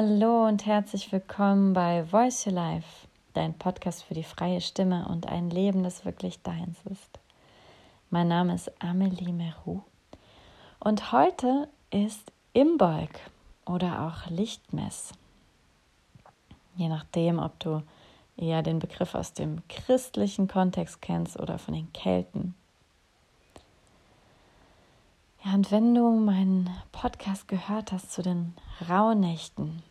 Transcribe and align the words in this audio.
Hallo 0.00 0.46
und 0.46 0.64
herzlich 0.64 1.10
willkommen 1.10 1.72
bei 1.72 2.04
Voice 2.04 2.46
Your 2.46 2.52
Life, 2.52 3.08
dein 3.34 3.52
Podcast 3.52 4.04
für 4.04 4.14
die 4.14 4.22
freie 4.22 4.60
Stimme 4.60 5.08
und 5.08 5.26
ein 5.26 5.50
Leben, 5.50 5.82
das 5.82 6.04
wirklich 6.04 6.40
deins 6.42 6.78
ist. 6.88 7.18
Mein 8.08 8.28
Name 8.28 8.54
ist 8.54 8.70
Amelie 8.80 9.32
Merou 9.32 9.82
und 10.78 11.10
heute 11.10 11.68
ist 11.90 12.30
Imbolg 12.52 13.10
oder 13.66 14.06
auch 14.06 14.30
Lichtmess. 14.30 15.14
Je 16.76 16.88
nachdem, 16.88 17.40
ob 17.40 17.58
du 17.58 17.82
eher 18.36 18.62
den 18.62 18.78
Begriff 18.78 19.16
aus 19.16 19.32
dem 19.32 19.66
christlichen 19.68 20.46
Kontext 20.46 21.02
kennst 21.02 21.40
oder 21.40 21.58
von 21.58 21.74
den 21.74 21.92
Kelten. 21.92 22.54
Ja, 25.44 25.54
und 25.54 25.72
wenn 25.72 25.92
du 25.92 26.08
meinen 26.12 26.70
Podcast 26.92 27.48
gehört 27.48 27.90
hast 27.90 28.12
zu 28.12 28.22
den 28.22 28.54
Rauhnächten, 28.88 29.82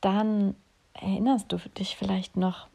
dann 0.00 0.54
erinnerst 0.94 1.52
du 1.52 1.56
dich 1.56 1.96
vielleicht 1.96 2.36
noch, 2.36 2.68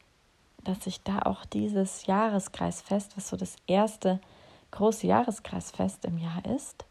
dass 0.64 0.88
ich 0.88 1.02
da 1.04 1.20
auch 1.20 1.46
dieses 1.46 2.06
Jahreskreisfest, 2.06 3.16
was 3.18 3.30
so 3.30 3.38
das 3.38 3.56
erste 3.68 4.20
große 4.72 5.08
Jahreskreisfest 5.08 6.06
im 6.06 6.18
Jahr 6.18 6.44
ist, 6.46 6.86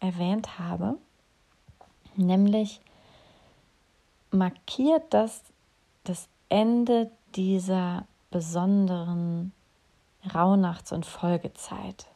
erwähnt 0.00 0.58
habe. 0.58 0.96
Nämlich 2.16 2.80
markiert 4.30 5.04
das 5.10 5.42
das 6.04 6.28
Ende 6.48 7.10
dieser 7.34 8.06
besonderen 8.30 9.52
Rauhnachts- 10.34 10.92
und 10.92 11.06
Folgezeit. 11.06 12.06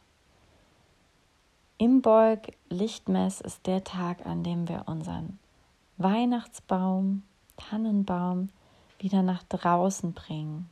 Imbolg 1.78 2.52
Lichtmess 2.70 3.40
ist 3.40 3.66
der 3.66 3.84
Tag, 3.84 4.26
an 4.26 4.42
dem 4.42 4.68
wir 4.68 4.84
unseren 4.86 5.38
Weihnachtsbaum, 5.96 7.22
Tannenbaum 7.56 8.50
wieder 8.98 9.22
nach 9.22 9.42
draußen 9.44 10.12
bringen, 10.12 10.68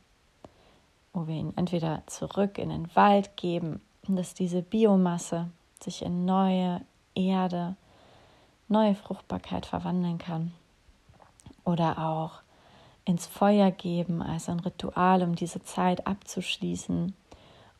wo 1.13 1.27
wir 1.27 1.35
ihn 1.35 1.53
entweder 1.55 2.03
zurück 2.07 2.57
in 2.57 2.69
den 2.69 2.95
Wald 2.95 3.37
geben, 3.37 3.81
dass 4.07 4.33
diese 4.33 4.61
Biomasse 4.61 5.49
sich 5.81 6.01
in 6.01 6.25
neue 6.25 6.81
Erde, 7.15 7.75
neue 8.67 8.95
Fruchtbarkeit 8.95 9.65
verwandeln 9.65 10.17
kann, 10.17 10.51
oder 11.63 11.97
auch 11.99 12.41
ins 13.05 13.27
Feuer 13.27 13.71
geben 13.71 14.21
als 14.21 14.49
ein 14.49 14.59
Ritual, 14.59 15.23
um 15.23 15.35
diese 15.35 15.63
Zeit 15.63 16.07
abzuschließen 16.07 17.13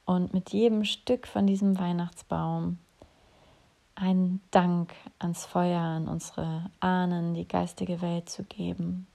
und 0.06 0.34
mit 0.34 0.52
jedem 0.52 0.84
Stück 0.84 1.28
von 1.28 1.48
diesem 1.48 1.80
Weihnachtsbaum 1.80 2.78
einen 4.04 4.42
Dank 4.52 4.94
ans 5.20 5.46
Feuer, 5.46 5.80
an 5.80 6.08
unsere 6.08 6.70
Ahnen, 6.82 7.34
die 7.34 7.48
geistige 7.48 8.02
Welt 8.02 8.30
zu 8.30 8.44
geben. 8.44 9.08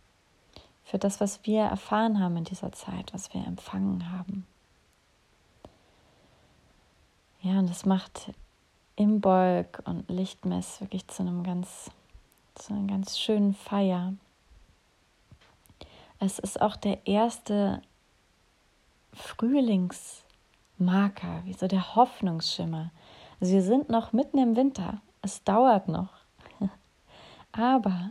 Für 0.84 0.98
das, 0.98 1.20
was 1.20 1.44
wir 1.44 1.62
erfahren 1.62 2.20
haben 2.20 2.38
in 2.38 2.44
dieser 2.44 2.72
Zeit, 2.72 3.12
was 3.12 3.34
wir 3.34 3.46
empfangen 3.46 4.10
haben. 4.10 4.46
Ja, 7.42 7.58
und 7.58 7.68
das 7.68 7.84
macht 7.84 8.32
Imbolg 8.96 9.82
und 9.84 10.08
Lichtmess 10.08 10.80
wirklich 10.80 11.06
zu 11.08 11.22
einem 11.22 11.44
ganz, 11.44 11.90
zu 12.54 12.72
einer 12.72 12.86
ganz 12.86 13.18
schönen 13.18 13.52
Feier. 13.54 14.14
Es 16.18 16.38
ist 16.38 16.62
auch 16.62 16.76
der 16.76 17.06
erste 17.06 17.82
Frühlingsmarker, 19.12 21.42
wie 21.44 21.52
so 21.52 21.68
der 21.68 21.94
Hoffnungsschimmer, 21.94 22.90
also 23.40 23.52
wir 23.52 23.62
sind 23.62 23.88
noch 23.88 24.12
mitten 24.12 24.38
im 24.38 24.56
Winter. 24.56 25.00
Es 25.22 25.44
dauert 25.44 25.88
noch. 25.88 26.10
Aber 27.52 28.10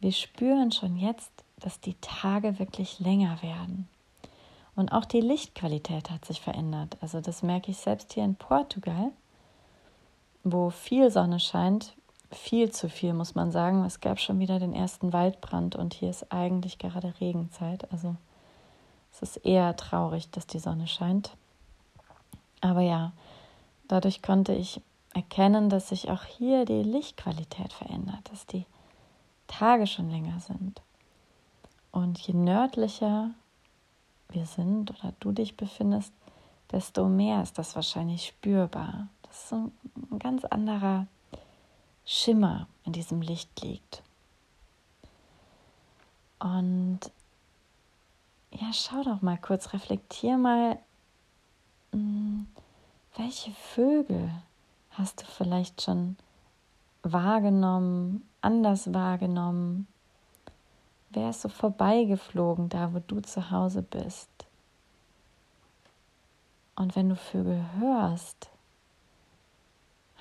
wir 0.00 0.12
spüren 0.12 0.72
schon 0.72 0.96
jetzt, 0.96 1.30
dass 1.58 1.80
die 1.80 1.96
Tage 2.00 2.58
wirklich 2.58 3.00
länger 3.00 3.42
werden. 3.42 3.88
Und 4.74 4.92
auch 4.92 5.04
die 5.04 5.20
Lichtqualität 5.20 6.10
hat 6.10 6.24
sich 6.24 6.40
verändert. 6.40 6.96
Also 7.02 7.20
das 7.20 7.42
merke 7.42 7.70
ich 7.70 7.76
selbst 7.76 8.12
hier 8.14 8.24
in 8.24 8.36
Portugal, 8.36 9.12
wo 10.42 10.70
viel 10.70 11.10
Sonne 11.10 11.38
scheint. 11.38 11.94
Viel 12.32 12.70
zu 12.70 12.88
viel, 12.88 13.12
muss 13.12 13.34
man 13.34 13.50
sagen. 13.50 13.84
Es 13.84 14.00
gab 14.00 14.20
schon 14.20 14.38
wieder 14.38 14.58
den 14.58 14.72
ersten 14.72 15.12
Waldbrand 15.12 15.76
und 15.76 15.92
hier 15.94 16.08
ist 16.08 16.32
eigentlich 16.32 16.78
gerade 16.78 17.12
Regenzeit. 17.20 17.92
Also 17.92 18.16
es 19.12 19.20
ist 19.22 19.36
eher 19.44 19.76
traurig, 19.76 20.30
dass 20.30 20.46
die 20.46 20.60
Sonne 20.60 20.86
scheint. 20.86 21.32
Aber 22.60 22.80
ja, 22.80 23.12
Dadurch 23.90 24.22
konnte 24.22 24.52
ich 24.54 24.80
erkennen, 25.14 25.68
dass 25.68 25.88
sich 25.88 26.12
auch 26.12 26.22
hier 26.22 26.64
die 26.64 26.84
Lichtqualität 26.84 27.72
verändert, 27.72 28.20
dass 28.30 28.46
die 28.46 28.64
Tage 29.48 29.88
schon 29.88 30.10
länger 30.10 30.38
sind. 30.38 30.80
Und 31.90 32.16
je 32.20 32.34
nördlicher 32.34 33.30
wir 34.28 34.46
sind 34.46 34.92
oder 34.92 35.12
du 35.18 35.32
dich 35.32 35.56
befindest, 35.56 36.12
desto 36.70 37.08
mehr 37.08 37.42
ist 37.42 37.58
das 37.58 37.74
wahrscheinlich 37.74 38.28
spürbar. 38.28 39.08
Das 39.22 39.42
ist 39.46 39.52
ein 39.54 39.72
ganz 40.20 40.44
anderer 40.44 41.08
Schimmer 42.04 42.68
in 42.84 42.92
diesem 42.92 43.22
Licht 43.22 43.60
liegt. 43.60 44.04
Und 46.38 47.00
ja, 48.52 48.72
schau 48.72 49.02
doch 49.02 49.20
mal 49.20 49.36
kurz, 49.36 49.72
reflektier 49.72 50.38
mal, 50.38 50.78
hm, 51.90 52.46
welche 53.16 53.52
Vögel 53.52 54.30
hast 54.90 55.22
du 55.22 55.26
vielleicht 55.26 55.82
schon 55.82 56.16
wahrgenommen, 57.02 58.28
anders 58.40 58.92
wahrgenommen? 58.92 59.86
Wer 61.10 61.30
ist 61.30 61.42
so 61.42 61.48
vorbeigeflogen 61.48 62.68
da, 62.68 62.94
wo 62.94 63.00
du 63.00 63.20
zu 63.20 63.50
Hause 63.50 63.82
bist? 63.82 64.30
Und 66.76 66.96
wenn 66.96 67.08
du 67.08 67.16
Vögel 67.16 67.64
hörst, 67.78 68.48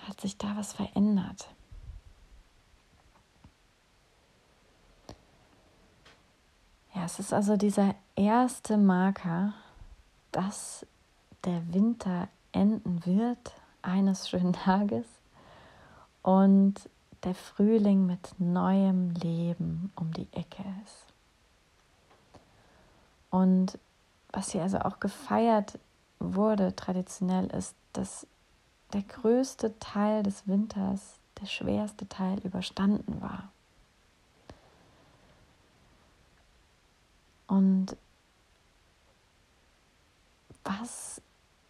hat 0.07 0.19
sich 0.19 0.38
da 0.38 0.57
was 0.57 0.73
verändert. 0.73 1.47
Ja, 6.95 7.06
es 7.06 7.19
ist 7.19 7.33
also 7.33 7.56
dieser 7.56 7.95
erste 8.16 8.77
Marker, 8.77 9.53
dass 10.31 10.85
der 11.45 11.73
Winter 11.73 12.27
enden 12.52 13.06
wird 13.06 13.54
eines 13.82 14.30
schönen 14.30 14.54
Tages 14.54 15.06
und 16.22 16.76
der 17.24 17.36
Frühling 17.36 18.06
mit 18.06 18.40
neuem 18.40 19.12
Leben 19.12 19.92
um 19.96 20.12
die 20.14 20.28
Ecke 20.32 20.64
ist. 20.86 21.06
Und 23.30 23.78
was 24.32 24.52
hier 24.52 24.64
also 24.64 24.80
auch 24.80 25.00
gefeiert 25.00 25.78
wurde 26.20 26.76
traditionell 26.76 27.48
ist, 27.48 27.76
dass 27.94 28.28
der 28.94 29.04
größte 29.04 29.78
Teil 29.80 30.24
des 30.24 30.48
Winters, 30.48 31.20
der 31.42 31.46
schwerste 31.46 32.08
Teil 32.08 32.40
überstanden 32.40 33.22
war. 33.22 33.50
Und 37.48 37.96
was 40.64 41.22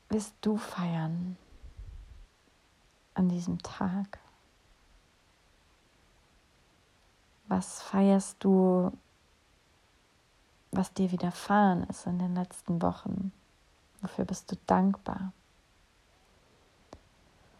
wirst 0.09 0.33
du 0.41 0.57
feiern 0.57 1.37
an 3.13 3.29
diesem 3.29 3.61
Tag? 3.61 4.19
Was 7.47 7.81
feierst 7.81 8.37
du, 8.43 8.91
was 10.71 10.93
dir 10.93 11.11
widerfahren 11.11 11.83
ist 11.83 12.05
in 12.05 12.19
den 12.19 12.35
letzten 12.35 12.81
Wochen? 12.81 13.31
Wofür 14.01 14.25
bist 14.25 14.51
du 14.51 14.55
dankbar? 14.67 15.33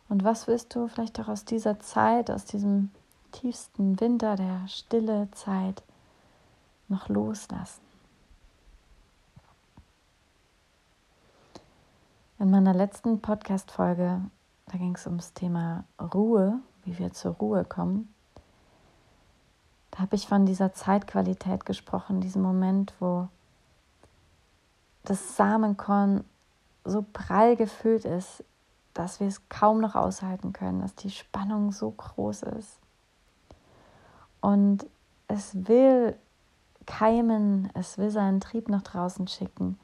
Und 0.09 0.23
was 0.23 0.47
wirst 0.47 0.73
du 0.73 0.87
vielleicht 0.87 1.19
auch 1.19 1.27
aus 1.27 1.45
dieser 1.45 1.79
Zeit, 1.79 2.31
aus 2.31 2.45
diesem 2.45 2.91
tiefsten 3.31 3.99
Winter, 3.99 4.35
der 4.35 4.67
stille 4.67 5.29
Zeit 5.31 5.83
noch 6.87 7.09
loslassen? 7.09 7.88
In 12.41 12.51
meiner 12.51 12.73
letzten 12.73 13.19
Podcast-Folge, 13.19 14.21
da 14.67 14.77
ging 14.77 14.95
es 14.95 15.05
ums 15.05 15.33
Thema 15.33 15.83
Ruhe, 15.99 16.61
wie 16.85 16.97
wir 16.97 17.11
zur 17.11 17.33
Ruhe 17.33 17.65
kommen. 17.65 18.13
Da 19.91 19.99
habe 19.99 20.15
ich 20.15 20.25
von 20.25 20.45
dieser 20.45 20.71
Zeitqualität 20.71 21.65
gesprochen, 21.65 22.21
diesem 22.21 22.41
Moment, 22.41 22.93
wo 23.01 23.27
das 25.03 25.35
Samenkorn 25.35 26.23
so 26.85 27.05
prall 27.11 27.57
gefüllt 27.57 28.05
ist, 28.05 28.45
dass 28.93 29.19
wir 29.19 29.27
es 29.27 29.49
kaum 29.49 29.81
noch 29.81 29.95
aushalten 29.95 30.53
können, 30.53 30.79
dass 30.79 30.95
die 30.95 31.11
Spannung 31.11 31.73
so 31.73 31.91
groß 31.91 32.43
ist. 32.43 32.79
Und 34.39 34.85
es 35.27 35.67
will 35.67 36.15
keimen, 36.85 37.69
es 37.73 37.97
will 37.97 38.11
seinen 38.11 38.39
Trieb 38.39 38.69
nach 38.69 38.83
draußen 38.83 39.27
schicken. 39.27 39.77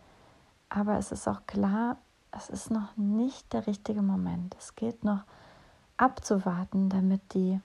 Aber 0.69 0.97
es 0.97 1.11
ist 1.11 1.27
auch 1.27 1.45
klar, 1.47 1.97
es 2.35 2.49
ist 2.49 2.71
noch 2.71 2.95
nicht 2.97 3.53
der 3.53 3.67
richtige 3.67 4.01
Moment. 4.01 4.55
Es 4.59 4.75
gilt 4.75 5.03
noch 5.03 5.23
abzuwarten, 5.97 6.89
damit 6.89 7.33
die 7.33 7.59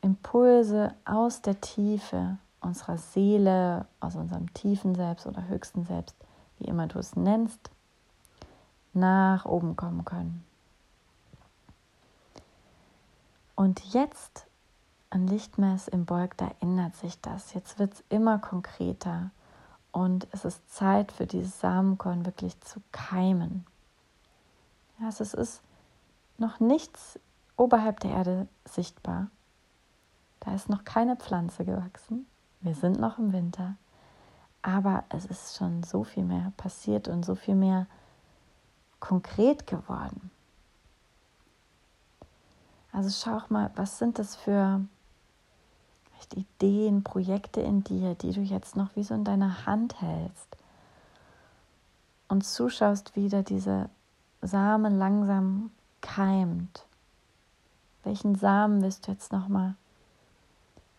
Impulse 0.00 0.94
aus 1.04 1.42
der 1.42 1.60
Tiefe 1.60 2.38
unserer 2.60 2.96
Seele, 2.96 3.86
aus 4.00 4.16
unserem 4.16 4.52
tiefen 4.54 4.94
Selbst 4.94 5.26
oder 5.26 5.46
höchsten 5.48 5.84
Selbst, 5.84 6.16
wie 6.58 6.66
immer 6.66 6.86
du 6.86 6.98
es 6.98 7.14
nennst, 7.14 7.70
nach 8.94 9.44
oben 9.44 9.76
kommen 9.76 10.04
können. 10.04 10.44
Und 13.54 13.80
jetzt 13.92 14.46
an 15.10 15.26
Lichtmess 15.26 15.88
im 15.88 16.06
Bolk, 16.06 16.36
da 16.38 16.50
ändert 16.60 16.96
sich 16.96 17.20
das. 17.20 17.54
Jetzt 17.54 17.78
wird 17.78 17.94
es 17.94 18.04
immer 18.08 18.38
konkreter 18.38 19.30
und 19.92 20.26
es 20.32 20.44
ist 20.44 20.74
Zeit 20.74 21.12
für 21.12 21.26
dieses 21.26 21.60
Samenkorn 21.60 22.26
wirklich 22.26 22.60
zu 22.62 22.80
keimen. 22.90 23.64
Ja, 24.98 25.06
also 25.06 25.22
es 25.22 25.34
ist 25.34 25.62
noch 26.38 26.60
nichts 26.60 27.18
oberhalb 27.56 28.00
der 28.00 28.10
Erde 28.10 28.48
sichtbar. 28.64 29.28
Da 30.40 30.54
ist 30.54 30.68
noch 30.68 30.84
keine 30.84 31.16
Pflanze 31.16 31.64
gewachsen. 31.64 32.26
Wir 32.60 32.74
sind 32.74 32.98
noch 32.98 33.18
im 33.18 33.32
Winter. 33.32 33.76
Aber 34.62 35.04
es 35.10 35.26
ist 35.26 35.56
schon 35.56 35.82
so 35.82 36.04
viel 36.04 36.24
mehr 36.24 36.52
passiert 36.56 37.08
und 37.08 37.24
so 37.24 37.34
viel 37.34 37.54
mehr 37.54 37.86
konkret 39.00 39.66
geworden. 39.66 40.30
Also 42.92 43.10
schau 43.10 43.36
auch 43.36 43.50
mal, 43.50 43.70
was 43.74 43.98
sind 43.98 44.18
das 44.18 44.36
für 44.36 44.80
Ideen, 46.34 47.04
Projekte 47.04 47.60
in 47.60 47.84
dir, 47.84 48.14
die 48.14 48.32
du 48.32 48.40
jetzt 48.40 48.76
noch 48.76 48.96
wie 48.96 49.02
so 49.02 49.14
in 49.14 49.24
deiner 49.24 49.66
Hand 49.66 50.00
hältst 50.00 50.56
und 52.28 52.44
zuschaust, 52.44 53.14
wie 53.14 53.28
da 53.28 53.42
diese 53.42 53.88
Samen 54.46 54.98
langsam 54.98 55.70
keimt. 56.00 56.86
Welchen 58.02 58.34
Samen 58.34 58.82
willst 58.82 59.06
du 59.06 59.12
jetzt 59.12 59.32
noch 59.32 59.48
mal 59.48 59.74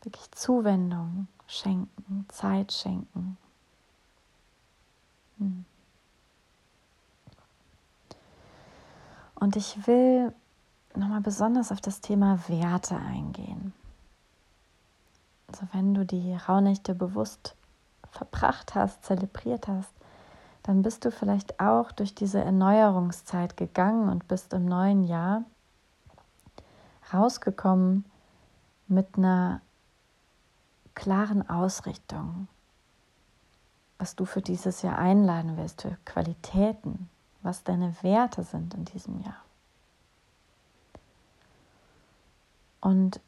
wirklich 0.02 0.32
Zuwendung 0.32 1.28
schenken, 1.48 2.26
Zeit 2.30 2.72
schenken? 2.72 3.38
Hm. 5.38 5.66
Und 9.36 9.56
ich 9.56 9.86
will 9.86 10.34
nochmal 10.96 11.22
besonders 11.22 11.72
auf 11.72 11.82
das 11.82 12.02
Thema 12.02 12.40
Werte 12.48 12.98
eingehen. 12.98 13.74
Also 15.48 15.68
wenn 15.72 15.94
du 15.94 16.06
die 16.06 16.34
Rauhnächte 16.36 16.96
bewusst 16.96 17.56
verbracht 18.12 18.74
hast, 18.76 19.04
zelebriert 19.04 19.68
hast, 19.68 19.92
dann 20.66 20.82
bist 20.82 21.06
du 21.06 21.12
vielleicht 21.12 21.60
auch 21.60 21.92
durch 21.92 22.16
diese 22.16 22.44
Erneuerungszeit 22.44 23.56
gegangen 23.56 24.10
und 24.10 24.28
bist 24.28 24.52
im 24.52 24.66
neuen 24.66 25.04
Jahr 25.04 25.44
rausgekommen 27.14 28.04
mit 28.88 29.16
einer 29.16 29.62
klaren 30.96 31.48
Ausrichtung, 31.48 32.48
was 34.00 34.16
du 34.16 34.26
für 34.26 34.42
dieses 34.42 34.82
Jahr 34.82 34.98
einladen 34.98 35.56
willst, 35.56 35.84
für 35.84 36.00
Qualitäten, 36.04 37.12
was 37.44 37.64
deine 37.64 37.96
Werte 38.02 38.42
sind 38.42 38.74
in 38.74 38.86
diesem 38.86 39.22
Jahr. 39.22 39.44
Und 42.82 43.22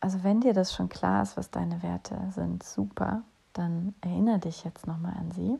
also 0.00 0.24
wenn 0.24 0.40
dir 0.40 0.54
das 0.54 0.74
schon 0.74 0.88
klar 0.88 1.22
ist, 1.22 1.36
was 1.36 1.50
deine 1.50 1.82
Werte 1.82 2.16
sind, 2.34 2.62
super, 2.62 3.22
dann 3.52 3.94
erinnere 4.00 4.38
dich 4.38 4.64
jetzt 4.64 4.86
nochmal 4.86 5.14
an 5.18 5.30
sie. 5.32 5.58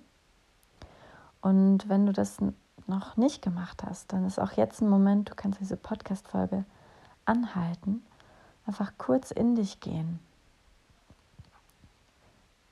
Und 1.40 1.88
wenn 1.88 2.06
du 2.06 2.12
das 2.12 2.38
noch 2.86 3.16
nicht 3.16 3.42
gemacht 3.42 3.82
hast, 3.84 4.12
dann 4.12 4.26
ist 4.26 4.38
auch 4.38 4.52
jetzt 4.52 4.80
ein 4.80 4.88
Moment, 4.88 5.30
du 5.30 5.34
kannst 5.34 5.60
diese 5.60 5.76
Podcast-Folge 5.76 6.64
anhalten, 7.24 8.04
einfach 8.66 8.92
kurz 8.98 9.30
in 9.30 9.54
dich 9.54 9.80
gehen. 9.80 10.18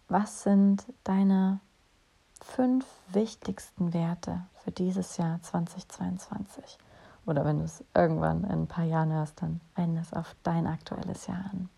Was 0.08 0.42
sind 0.42 0.84
deine 1.04 1.60
fünf 2.40 2.86
wichtigsten 3.08 3.92
Werte 3.92 4.46
für 4.64 4.70
dieses 4.70 5.16
Jahr 5.16 5.40
2022? 5.42 6.78
Oder 7.26 7.44
wenn 7.44 7.58
du 7.58 7.64
es 7.64 7.84
irgendwann 7.94 8.44
in 8.44 8.50
ein 8.50 8.66
paar 8.66 8.84
Jahren 8.84 9.12
hörst, 9.12 9.42
dann 9.42 9.60
wende 9.74 10.00
es 10.00 10.14
auf 10.14 10.34
dein 10.42 10.66
aktuelles 10.66 11.26
Jahr 11.26 11.44
an. 11.52 11.68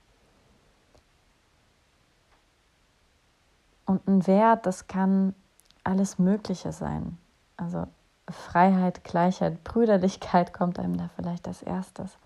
Und 3.90 4.06
ein 4.06 4.25
Wert, 4.28 4.66
das 4.66 4.87
kann 4.87 5.34
alles 5.82 6.16
Mögliche 6.20 6.70
sein. 6.70 7.19
Also 7.56 7.88
Freiheit, 8.28 9.02
Gleichheit, 9.02 9.64
Brüderlichkeit 9.64 10.52
kommt 10.52 10.78
einem 10.78 10.96
da 10.96 11.10
vielleicht 11.16 11.48
als 11.48 11.60
erstes. 11.60 12.16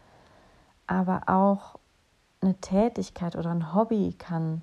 Aber 0.87 1.23
auch 1.27 1.79
eine 2.43 2.55
Tätigkeit 2.57 3.35
oder 3.35 3.51
ein 3.51 3.73
Hobby 3.73 4.15
kann 4.19 4.61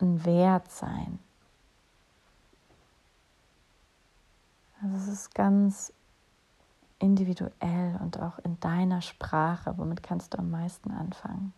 ein 0.00 0.24
Wert 0.24 0.72
sein. 0.72 1.18
Also 4.82 4.96
es 4.96 5.08
ist 5.08 5.34
ganz 5.34 5.92
individuell 6.98 8.00
und 8.02 8.18
auch 8.18 8.38
in 8.38 8.58
deiner 8.60 9.02
Sprache, 9.02 9.76
womit 9.76 10.02
kannst 10.02 10.32
du 10.32 10.38
am 10.38 10.50
meisten 10.50 10.90
anfangen. 10.90 11.52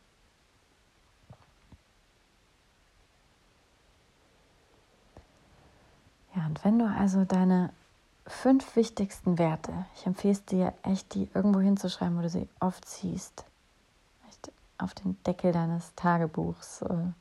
Ja, 6.35 6.47
und 6.47 6.65
wenn 6.65 6.79
du 6.79 6.87
also 6.87 7.25
deine 7.25 7.71
fünf 8.27 8.77
wichtigsten 8.77 9.39
Werte, 9.39 9.73
ich 9.97 10.07
empfehle 10.07 10.33
es 10.33 10.45
dir 10.45 10.73
echt, 10.83 11.15
die 11.15 11.29
irgendwo 11.35 11.61
hinzuschreiben, 11.61 12.17
wo 12.17 12.23
du 12.23 12.31
sie 12.31 12.49
oft 12.61 12.89
siehst, 12.89 13.45
echt 14.29 14.51
auf 14.79 14.95
den 14.95 15.23
Deckel 15.25 15.53
deines 15.53 15.95
Tagebuchs, 15.95 16.83
äh, 16.83 17.13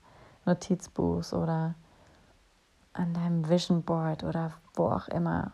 Notizbuchs 0.46 1.34
oder 1.34 1.76
an 2.94 3.14
deinem 3.14 3.50
Vision 3.50 3.84
Board 3.84 4.24
oder 4.24 4.54
wo 4.76 4.88
auch 4.88 5.08
immer 5.10 5.52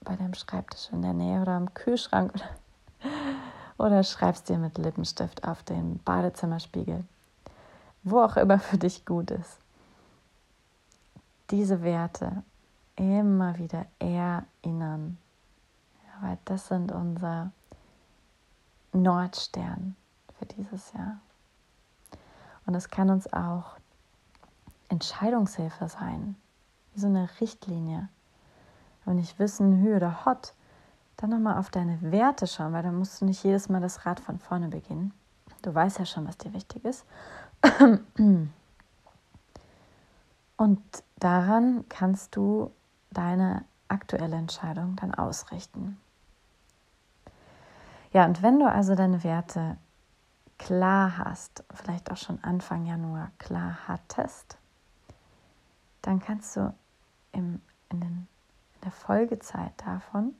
bei 0.00 0.16
deinem 0.16 0.34
Schreibtisch 0.34 0.88
in 0.92 1.02
der 1.02 1.14
Nähe 1.14 1.42
oder 1.42 1.52
am 1.52 1.74
Kühlschrank 1.74 2.32
oder, 2.34 2.48
oder 3.78 4.02
schreibst 4.02 4.48
dir 4.48 4.58
mit 4.58 4.78
Lippenstift 4.78 5.46
auf 5.46 5.62
den 5.62 5.98
Badezimmerspiegel, 5.98 7.04
wo 8.02 8.20
auch 8.20 8.36
immer 8.36 8.58
für 8.58 8.78
dich 8.78 9.04
gut 9.04 9.30
ist. 9.30 9.58
Diese 11.50 11.82
Werte 11.82 12.42
immer 12.96 13.58
wieder 13.58 13.86
erinnern, 13.98 15.18
ja, 16.04 16.28
weil 16.28 16.38
das 16.44 16.68
sind 16.68 16.92
unser 16.92 17.52
Nordstern 18.92 19.96
für 20.38 20.46
dieses 20.46 20.92
Jahr. 20.92 21.18
Und 22.66 22.74
es 22.74 22.88
kann 22.88 23.10
uns 23.10 23.32
auch 23.32 23.76
Entscheidungshilfe 24.88 25.88
sein, 25.88 26.36
wie 26.94 27.00
so 27.00 27.06
eine 27.06 27.28
Richtlinie 27.40 28.08
und 29.04 29.16
nicht 29.16 29.38
wissen, 29.38 29.82
Hü 29.82 29.94
oder 29.96 30.24
Hot, 30.24 30.54
dann 31.16 31.30
nochmal 31.30 31.58
auf 31.58 31.70
deine 31.70 31.98
Werte 32.02 32.46
schauen, 32.46 32.72
weil 32.72 32.82
dann 32.82 32.98
musst 32.98 33.20
du 33.20 33.24
nicht 33.24 33.42
jedes 33.44 33.68
Mal 33.68 33.80
das 33.80 34.04
Rad 34.04 34.20
von 34.20 34.38
vorne 34.38 34.68
beginnen. 34.68 35.12
Du 35.62 35.74
weißt 35.74 35.98
ja 35.98 36.06
schon, 36.06 36.26
was 36.26 36.36
dir 36.38 36.52
wichtig 36.52 36.84
ist. 36.84 37.06
Und 40.56 40.82
daran 41.18 41.84
kannst 41.88 42.36
du 42.36 42.70
deine 43.16 43.64
aktuelle 43.88 44.36
Entscheidung 44.36 44.96
dann 44.96 45.14
ausrichten. 45.14 45.98
Ja, 48.12 48.24
und 48.24 48.42
wenn 48.42 48.58
du 48.58 48.70
also 48.70 48.94
deine 48.94 49.22
Werte 49.24 49.76
klar 50.58 51.18
hast, 51.18 51.64
vielleicht 51.74 52.10
auch 52.10 52.16
schon 52.16 52.42
Anfang 52.42 52.86
Januar 52.86 53.30
klar 53.38 53.76
hattest, 53.86 54.56
dann 56.02 56.20
kannst 56.20 56.56
du 56.56 56.72
im, 57.32 57.60
in 57.90 58.00
den 58.00 58.28
der 58.86 58.92
Folgezeit 58.92 59.72
davon, 59.84 60.34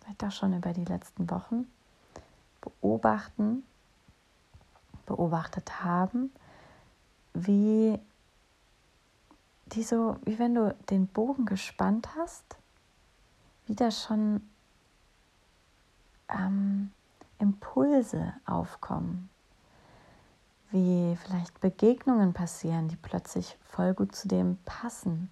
vielleicht 0.00 0.24
auch 0.24 0.30
schon 0.30 0.56
über 0.56 0.72
die 0.72 0.84
letzten 0.84 1.28
Wochen, 1.28 1.66
beobachten, 2.60 3.64
beobachtet 5.06 5.82
haben, 5.82 6.32
wie 7.34 7.98
die 9.74 9.82
so, 9.82 10.16
wie 10.24 10.38
wenn 10.38 10.54
du 10.54 10.74
den 10.90 11.06
Bogen 11.06 11.46
gespannt 11.46 12.08
hast, 12.16 12.44
wie 13.66 13.74
da 13.74 13.90
schon 13.90 14.48
ähm, 16.28 16.92
Impulse 17.38 18.34
aufkommen, 18.46 19.28
wie 20.70 21.16
vielleicht 21.16 21.60
Begegnungen 21.60 22.32
passieren, 22.32 22.88
die 22.88 22.96
plötzlich 22.96 23.58
voll 23.64 23.94
gut 23.94 24.14
zu 24.14 24.28
dem 24.28 24.58
passen, 24.64 25.30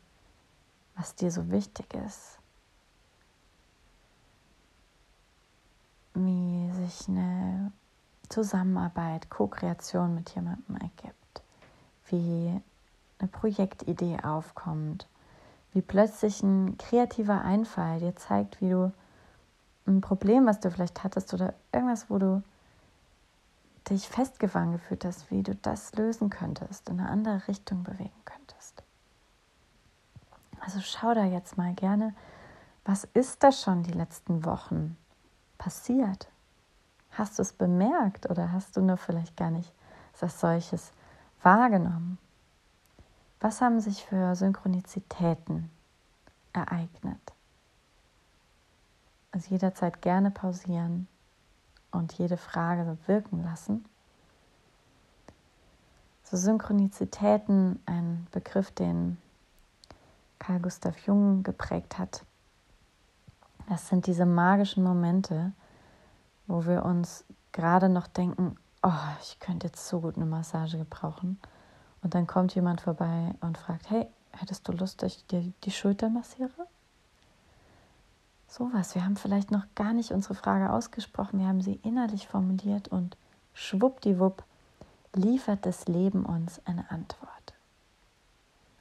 was 0.96 1.14
dir 1.14 1.30
so 1.30 1.50
wichtig 1.50 1.94
ist. 1.94 2.38
Wie 6.14 6.70
sich 6.72 7.08
eine 7.08 7.72
Zusammenarbeit, 8.28 9.30
Co-Kreation 9.30 10.14
mit 10.14 10.34
jemandem 10.34 10.76
ergibt. 10.76 11.42
Wie 12.06 12.60
eine 13.22 13.30
Projektidee 13.30 14.18
aufkommt. 14.22 15.06
Wie 15.72 15.80
plötzlich 15.80 16.42
ein 16.42 16.76
kreativer 16.76 17.42
Einfall 17.42 18.00
dir 18.00 18.14
zeigt, 18.16 18.60
wie 18.60 18.70
du 18.70 18.92
ein 19.86 20.00
Problem, 20.00 20.46
was 20.46 20.60
du 20.60 20.70
vielleicht 20.70 21.02
hattest 21.02 21.32
oder 21.32 21.54
irgendwas, 21.72 22.10
wo 22.10 22.18
du 22.18 22.42
dich 23.88 24.08
festgefangen 24.08 24.72
gefühlt 24.72 25.04
hast, 25.04 25.30
wie 25.30 25.42
du 25.42 25.54
das 25.54 25.94
lösen 25.94 26.30
könntest, 26.30 26.88
in 26.88 27.00
eine 27.00 27.08
andere 27.08 27.48
Richtung 27.48 27.82
bewegen 27.82 28.10
könntest. 28.24 28.82
Also 30.60 30.80
schau 30.80 31.14
da 31.14 31.24
jetzt 31.24 31.56
mal 31.56 31.74
gerne, 31.74 32.14
was 32.84 33.04
ist 33.14 33.42
da 33.42 33.50
schon 33.50 33.82
die 33.82 33.92
letzten 33.92 34.44
Wochen 34.44 34.96
passiert? 35.58 36.28
Hast 37.12 37.38
du 37.38 37.42
es 37.42 37.52
bemerkt 37.52 38.30
oder 38.30 38.52
hast 38.52 38.76
du 38.76 38.80
nur 38.80 38.96
vielleicht 38.96 39.36
gar 39.36 39.50
nicht 39.50 39.72
als 40.20 40.38
solches 40.38 40.92
wahrgenommen? 41.42 42.18
Was 43.42 43.60
haben 43.60 43.80
sich 43.80 44.04
für 44.04 44.36
Synchronizitäten 44.36 45.68
ereignet? 46.52 47.32
Also 49.32 49.50
jederzeit 49.50 50.00
gerne 50.00 50.30
pausieren 50.30 51.08
und 51.90 52.12
jede 52.12 52.36
Frage 52.36 52.96
wirken 53.06 53.42
lassen. 53.42 53.84
So 56.22 56.36
Synchronizitäten, 56.36 57.80
ein 57.84 58.28
Begriff, 58.30 58.70
den 58.70 59.18
Carl 60.38 60.60
Gustav 60.60 60.96
Jung 60.98 61.42
geprägt 61.42 61.98
hat. 61.98 62.24
Das 63.68 63.88
sind 63.88 64.06
diese 64.06 64.24
magischen 64.24 64.84
Momente, 64.84 65.50
wo 66.46 66.64
wir 66.64 66.84
uns 66.84 67.24
gerade 67.50 67.88
noch 67.88 68.06
denken, 68.06 68.56
oh, 68.84 68.92
ich 69.20 69.40
könnte 69.40 69.66
jetzt 69.66 69.88
so 69.88 70.00
gut 70.00 70.14
eine 70.14 70.26
Massage 70.26 70.78
gebrauchen. 70.78 71.40
Und 72.02 72.14
dann 72.14 72.26
kommt 72.26 72.54
jemand 72.54 72.80
vorbei 72.80 73.34
und 73.40 73.58
fragt, 73.58 73.90
hey, 73.90 74.06
hättest 74.32 74.66
du 74.66 74.72
Lust, 74.72 75.02
dass 75.02 75.16
ich 75.16 75.26
dir 75.26 75.52
die 75.64 75.70
Schulter 75.70 76.08
massiere? 76.08 76.66
Sowas. 78.48 78.94
Wir 78.94 79.04
haben 79.04 79.16
vielleicht 79.16 79.50
noch 79.50 79.64
gar 79.74 79.92
nicht 79.92 80.10
unsere 80.10 80.34
Frage 80.34 80.70
ausgesprochen, 80.70 81.40
wir 81.40 81.46
haben 81.46 81.62
sie 81.62 81.80
innerlich 81.82 82.28
formuliert 82.28 82.88
und 82.88 83.16
schwuppdiwupp 83.54 84.44
liefert 85.14 85.64
das 85.64 85.86
Leben 85.86 86.24
uns 86.26 86.60
eine 86.66 86.90
Antwort. 86.90 87.54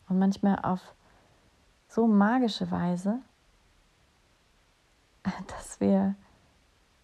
Und 0.09 0.19
manchmal 0.19 0.59
auf 0.59 0.81
so 1.87 2.07
magische 2.07 2.69
Weise, 2.71 3.19
dass 5.47 5.79
wir 5.79 6.15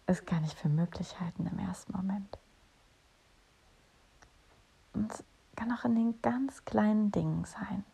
es 0.06 0.24
gar 0.24 0.40
nicht 0.40 0.58
für 0.58 0.68
möglich 0.68 1.20
halten 1.20 1.46
im 1.46 1.58
ersten 1.58 1.92
Moment. 1.96 2.38
Und 4.94 5.12
kann 5.58 5.72
auch 5.72 5.84
in 5.84 5.96
den 5.96 6.22
ganz 6.22 6.64
kleinen 6.64 7.10
Dingen 7.10 7.44
sein. 7.44 7.84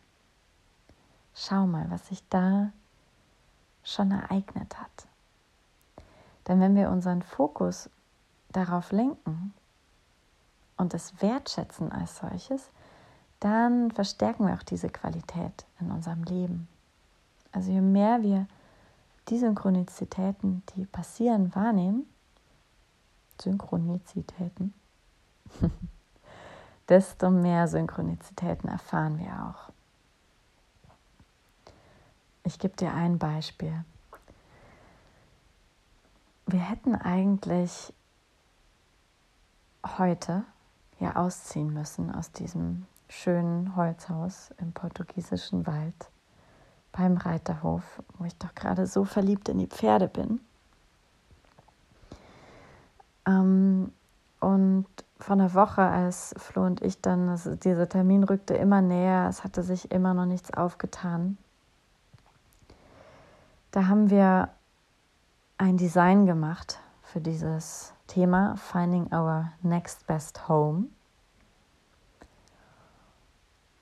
Schau 1.33 1.65
mal, 1.65 1.89
was 1.89 2.07
sich 2.07 2.23
da 2.29 2.71
schon 3.83 4.11
ereignet 4.11 4.79
hat. 4.79 5.07
Denn 6.47 6.59
wenn 6.59 6.75
wir 6.75 6.91
unseren 6.91 7.23
Fokus 7.23 7.89
darauf 8.49 8.91
lenken 8.91 9.51
und 10.77 10.93
es 10.93 11.19
wertschätzen 11.23 11.91
als 11.91 12.17
solches, 12.17 12.69
dann 13.39 13.89
verstärken 13.89 14.45
wir 14.45 14.53
auch 14.53 14.63
diese 14.63 14.89
Qualität 14.89 15.65
in 15.79 15.89
unserem 15.89 16.23
Leben. 16.23 16.67
Also 17.51 17.71
je 17.71 17.81
mehr 17.81 18.21
wir 18.21 18.47
die 19.29 19.39
Synchronizitäten, 19.39 20.61
die 20.75 20.85
passieren, 20.85 21.53
wahrnehmen, 21.55 22.05
Synchronizitäten, 23.41 24.75
desto 26.89 27.29
mehr 27.29 27.67
Synchronizitäten 27.67 28.69
erfahren 28.69 29.19
wir 29.19 29.31
auch. 29.47 29.71
Ich 32.43 32.59
gebe 32.59 32.75
dir 32.75 32.93
ein 32.93 33.17
Beispiel. 33.17 33.83
Wir 36.45 36.59
hätten 36.59 36.95
eigentlich 36.95 37.91
heute 39.97 40.43
ja 40.99 41.15
ausziehen 41.15 41.73
müssen 41.73 42.13
aus 42.13 42.31
diesem 42.31 42.85
schönen 43.09 43.75
Holzhaus 43.75 44.51
im 44.57 44.71
portugiesischen 44.73 45.65
Wald 45.65 46.09
beim 46.91 47.17
Reiterhof, 47.17 47.83
wo 48.17 48.25
ich 48.25 48.35
doch 48.37 48.53
gerade 48.55 48.87
so 48.87 49.05
verliebt 49.05 49.49
in 49.49 49.57
die 49.57 49.67
Pferde 49.67 50.07
bin. 50.07 50.39
Ähm, 53.27 53.91
und 54.45 54.85
von 55.19 55.39
der 55.39 55.55
Woche, 55.55 55.81
als 55.81 56.35
Flo 56.37 56.65
und 56.65 56.81
ich 56.81 57.01
dann, 57.01 57.29
also 57.29 57.55
dieser 57.55 57.89
Termin 57.89 58.23
rückte 58.23 58.53
immer 58.53 58.81
näher, 58.81 59.27
es 59.27 59.43
hatte 59.43 59.63
sich 59.63 59.91
immer 59.91 60.13
noch 60.13 60.25
nichts 60.25 60.53
aufgetan, 60.53 61.37
da 63.71 63.87
haben 63.87 64.11
wir 64.11 64.49
ein 65.57 65.77
Design 65.77 66.27
gemacht 66.27 66.79
für 67.01 67.21
dieses 67.21 67.93
Thema 68.07 68.55
Finding 68.57 69.11
Our 69.11 69.51
Next 69.63 70.05
Best 70.05 70.47
Home. 70.47 70.85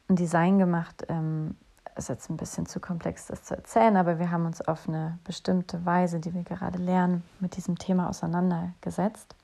Ein 0.08 0.16
Design 0.16 0.60
gemacht, 0.60 1.04
ähm, 1.10 1.58
ist 1.96 2.10
jetzt 2.10 2.30
ein 2.30 2.38
bisschen 2.38 2.68
zu 2.68 2.80
komplex, 2.80 3.28
das 3.28 3.44
zu 3.44 3.56
erzählen, 3.56 3.98
aber 3.98 4.18
wir 4.18 4.32
haben 4.32 4.46
uns 4.46 4.62
auf 4.62 4.88
eine 4.88 5.20
bestimmte 5.26 5.86
Weise, 5.86 6.20
die 6.20 6.34
wir 6.34 6.44
gerade 6.44 6.80
lernen, 6.80 7.24
mit 7.40 7.58
diesem 7.58 7.78
Thema 7.78 8.08
auseinandergesetzt, 8.08 9.36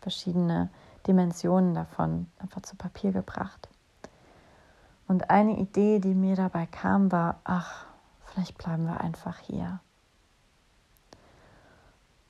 verschiedene 0.00 0.70
Dimensionen 1.06 1.74
davon 1.74 2.26
einfach 2.38 2.62
zu 2.62 2.76
Papier 2.76 3.12
gebracht. 3.12 3.68
Und 5.06 5.30
eine 5.30 5.58
Idee, 5.58 6.00
die 6.00 6.14
mir 6.14 6.36
dabei 6.36 6.66
kam, 6.66 7.10
war, 7.10 7.40
ach, 7.44 7.86
vielleicht 8.26 8.58
bleiben 8.58 8.84
wir 8.84 9.00
einfach 9.00 9.38
hier. 9.38 9.80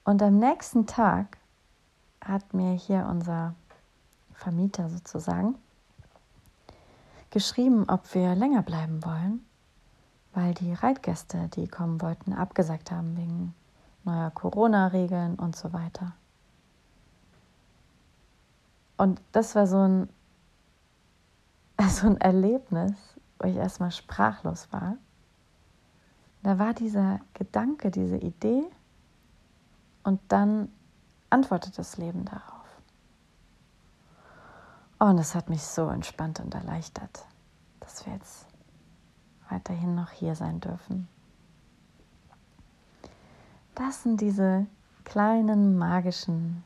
Und 0.04 0.22
am 0.22 0.38
nächsten 0.38 0.86
Tag 0.86 1.38
hat 2.24 2.54
mir 2.54 2.72
hier 2.72 3.06
unser 3.10 3.54
Vermieter 4.32 4.88
sozusagen 4.88 5.56
geschrieben, 7.30 7.84
ob 7.88 8.14
wir 8.14 8.34
länger 8.34 8.62
bleiben 8.62 9.04
wollen, 9.04 9.44
weil 10.32 10.54
die 10.54 10.72
Reitgäste, 10.72 11.48
die 11.48 11.68
kommen 11.68 12.00
wollten, 12.00 12.32
abgesagt 12.32 12.90
haben 12.90 13.16
wegen 13.16 13.54
neuer 14.04 14.30
Corona-Regeln 14.30 15.34
und 15.34 15.56
so 15.56 15.72
weiter. 15.72 16.12
Und 18.98 19.22
das 19.32 19.54
war 19.54 19.66
so 19.66 19.78
ein, 19.78 20.08
so 21.88 22.06
ein 22.06 22.20
Erlebnis, 22.20 22.92
wo 23.38 23.48
ich 23.48 23.56
erstmal 23.56 23.92
sprachlos 23.92 24.68
war. 24.70 24.98
Da 26.42 26.58
war 26.58 26.74
dieser 26.74 27.20
Gedanke, 27.34 27.90
diese 27.90 28.16
Idee, 28.16 28.64
und 30.04 30.20
dann 30.28 30.70
antwortet 31.30 31.78
das 31.78 31.96
Leben 31.96 32.24
darauf. 32.24 32.64
Oh, 35.00 35.04
und 35.04 35.16
das 35.16 35.34
hat 35.34 35.48
mich 35.48 35.62
so 35.62 35.88
entspannt 35.88 36.40
und 36.40 36.54
erleichtert, 36.54 37.26
dass 37.80 38.06
wir 38.06 38.14
jetzt 38.14 38.46
weiterhin 39.48 39.94
noch 39.94 40.10
hier 40.10 40.34
sein 40.34 40.60
dürfen. 40.60 41.08
Das 43.74 44.02
sind 44.02 44.20
diese 44.20 44.66
kleinen 45.04 45.76
magischen 45.78 46.64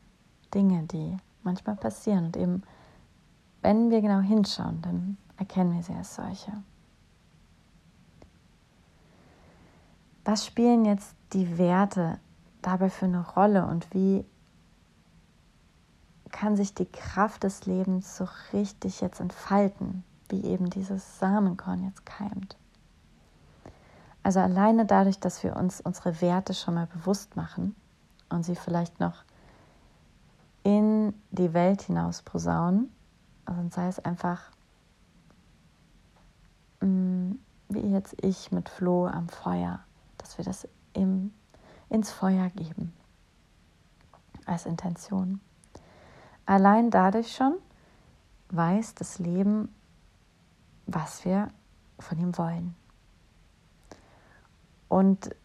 Dinge, 0.53 0.83
die 0.83 1.17
manchmal 1.43 1.75
passieren. 1.75 2.25
Und 2.25 2.37
eben, 2.37 2.63
wenn 3.61 3.89
wir 3.89 4.01
genau 4.01 4.19
hinschauen, 4.19 4.81
dann 4.81 5.17
erkennen 5.37 5.75
wir 5.75 5.83
sie 5.83 5.93
als 5.93 6.15
solche. 6.15 6.51
Was 10.25 10.45
spielen 10.45 10.85
jetzt 10.85 11.15
die 11.33 11.57
Werte 11.57 12.19
dabei 12.61 12.89
für 12.89 13.05
eine 13.05 13.27
Rolle 13.27 13.65
und 13.65 13.93
wie 13.93 14.25
kann 16.31 16.55
sich 16.55 16.73
die 16.73 16.91
Kraft 16.91 17.43
des 17.43 17.65
Lebens 17.65 18.17
so 18.17 18.27
richtig 18.51 19.01
jetzt 19.01 19.19
entfalten, 19.19 20.03
wie 20.29 20.43
eben 20.43 20.69
dieses 20.69 21.19
Samenkorn 21.19 21.83
jetzt 21.83 22.05
keimt. 22.05 22.57
Also 24.23 24.39
alleine 24.39 24.85
dadurch, 24.85 25.19
dass 25.19 25.43
wir 25.43 25.55
uns 25.55 25.79
unsere 25.79 26.21
Werte 26.21 26.53
schon 26.53 26.73
mal 26.73 26.87
bewusst 26.87 27.35
machen 27.35 27.75
und 28.29 28.43
sie 28.43 28.55
vielleicht 28.55 28.99
noch 28.99 29.23
in 30.63 31.13
die 31.31 31.53
Welt 31.53 31.83
hinaus 31.83 32.21
posaunen, 32.21 32.91
also 33.45 33.61
sei 33.69 33.87
es 33.87 33.99
einfach 33.99 34.51
mm, 36.81 37.33
wie 37.69 37.91
jetzt 37.91 38.15
ich 38.21 38.51
mit 38.51 38.69
Flo 38.69 39.07
am 39.07 39.27
Feuer, 39.29 39.79
dass 40.17 40.37
wir 40.37 40.45
das 40.45 40.67
im 40.93 41.33
ins 41.89 42.11
Feuer 42.11 42.49
geben 42.49 42.91
als 44.45 44.65
Intention. 44.65 45.39
Allein 46.45 46.89
dadurch 46.89 47.35
schon 47.35 47.55
weiß 48.49 48.95
das 48.95 49.19
Leben, 49.19 49.73
was 50.87 51.23
wir 51.23 51.49
von 51.99 52.17
ihm 52.17 52.37
wollen. 52.37 52.75
Und 54.89 55.35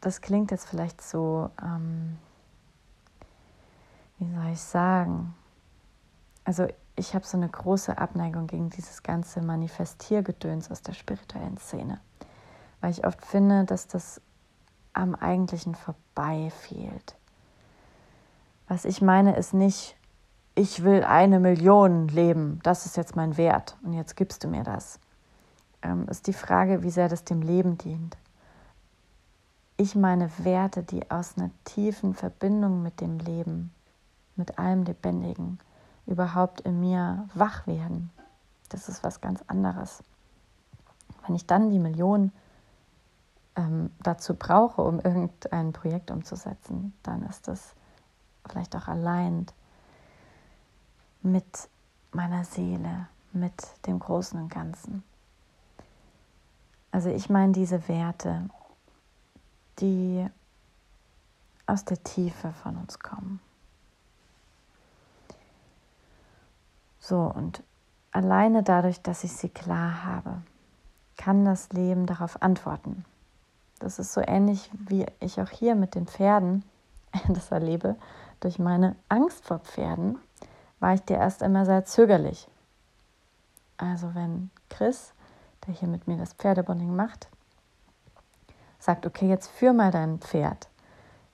das 0.00 0.20
klingt 0.20 0.50
jetzt 0.50 0.66
vielleicht 0.66 1.02
so, 1.02 1.50
ähm, 1.62 2.18
wie 4.20 4.30
soll 4.34 4.52
ich 4.52 4.60
sagen? 4.60 5.34
Also 6.44 6.68
ich 6.94 7.14
habe 7.14 7.26
so 7.26 7.36
eine 7.36 7.48
große 7.48 7.96
Abneigung 7.96 8.46
gegen 8.46 8.68
dieses 8.70 9.02
ganze 9.02 9.40
Manifestiergedöns 9.40 10.70
aus 10.70 10.82
der 10.82 10.92
spirituellen 10.92 11.56
Szene, 11.56 12.00
weil 12.80 12.90
ich 12.90 13.06
oft 13.06 13.24
finde, 13.24 13.64
dass 13.64 13.88
das 13.88 14.20
am 14.92 15.14
Eigentlichen 15.14 15.74
vorbei 15.74 16.50
fehlt. 16.50 17.16
Was 18.68 18.84
ich 18.84 19.00
meine, 19.00 19.36
ist 19.36 19.54
nicht, 19.54 19.96
ich 20.54 20.84
will 20.84 21.02
eine 21.02 21.40
Million 21.40 22.08
leben, 22.08 22.60
das 22.62 22.86
ist 22.86 22.96
jetzt 22.96 23.16
mein 23.16 23.36
Wert 23.36 23.76
und 23.82 23.94
jetzt 23.94 24.16
gibst 24.16 24.44
du 24.44 24.48
mir 24.48 24.62
das. 24.62 25.00
Ähm, 25.82 26.06
ist 26.08 26.26
die 26.26 26.34
Frage, 26.34 26.82
wie 26.82 26.90
sehr 26.90 27.08
das 27.08 27.24
dem 27.24 27.40
Leben 27.40 27.78
dient. 27.78 28.18
Ich 29.78 29.94
meine 29.94 30.30
Werte, 30.44 30.82
die 30.82 31.10
aus 31.10 31.38
einer 31.38 31.50
tiefen 31.64 32.12
Verbindung 32.12 32.82
mit 32.82 33.00
dem 33.00 33.18
Leben, 33.18 33.72
mit 34.36 34.58
allem 34.58 34.84
Lebendigen, 34.84 35.58
überhaupt 36.06 36.60
in 36.62 36.80
mir 36.80 37.28
wach 37.34 37.66
werden. 37.66 38.10
Das 38.68 38.88
ist 38.88 39.02
was 39.02 39.20
ganz 39.20 39.42
anderes. 39.46 40.02
Wenn 41.26 41.34
ich 41.34 41.46
dann 41.46 41.70
die 41.70 41.78
Million 41.78 42.32
ähm, 43.56 43.90
dazu 44.02 44.34
brauche, 44.34 44.82
um 44.82 45.00
irgendein 45.00 45.72
Projekt 45.72 46.10
umzusetzen, 46.10 46.94
dann 47.02 47.22
ist 47.24 47.48
das 47.48 47.74
vielleicht 48.48 48.74
auch 48.76 48.88
allein 48.88 49.46
mit 51.22 51.68
meiner 52.12 52.44
Seele, 52.44 53.08
mit 53.32 53.86
dem 53.86 53.98
Großen 53.98 54.40
und 54.40 54.48
Ganzen. 54.48 55.02
Also 56.92 57.08
ich 57.08 57.30
meine 57.30 57.52
diese 57.52 57.86
Werte, 57.88 58.48
die 59.78 60.26
aus 61.66 61.84
der 61.84 62.02
Tiefe 62.02 62.52
von 62.52 62.76
uns 62.76 62.98
kommen. 62.98 63.40
So, 67.00 67.20
und 67.20 67.62
alleine 68.12 68.62
dadurch, 68.62 69.02
dass 69.02 69.24
ich 69.24 69.32
sie 69.32 69.48
klar 69.48 70.04
habe, 70.04 70.42
kann 71.16 71.44
das 71.44 71.70
Leben 71.70 72.06
darauf 72.06 72.40
antworten. 72.42 73.04
Das 73.78 73.98
ist 73.98 74.12
so 74.12 74.20
ähnlich 74.20 74.70
wie 74.72 75.06
ich 75.20 75.40
auch 75.40 75.50
hier 75.50 75.74
mit 75.74 75.94
den 75.94 76.06
Pferden 76.06 76.64
das 77.28 77.50
erlebe. 77.50 77.96
Durch 78.40 78.58
meine 78.58 78.94
Angst 79.08 79.44
vor 79.44 79.58
Pferden 79.58 80.18
war 80.78 80.94
ich 80.94 81.02
dir 81.02 81.16
erst 81.16 81.42
immer 81.42 81.64
sehr 81.64 81.84
zögerlich. 81.84 82.48
Also 83.76 84.14
wenn 84.14 84.50
Chris, 84.68 85.12
der 85.66 85.74
hier 85.74 85.88
mit 85.88 86.06
mir 86.06 86.18
das 86.18 86.34
Pferdebonding 86.34 86.94
macht, 86.94 87.28
sagt, 88.78 89.06
okay, 89.06 89.28
jetzt 89.28 89.48
führ 89.48 89.72
mal 89.72 89.90
dein 89.90 90.18
Pferd, 90.18 90.68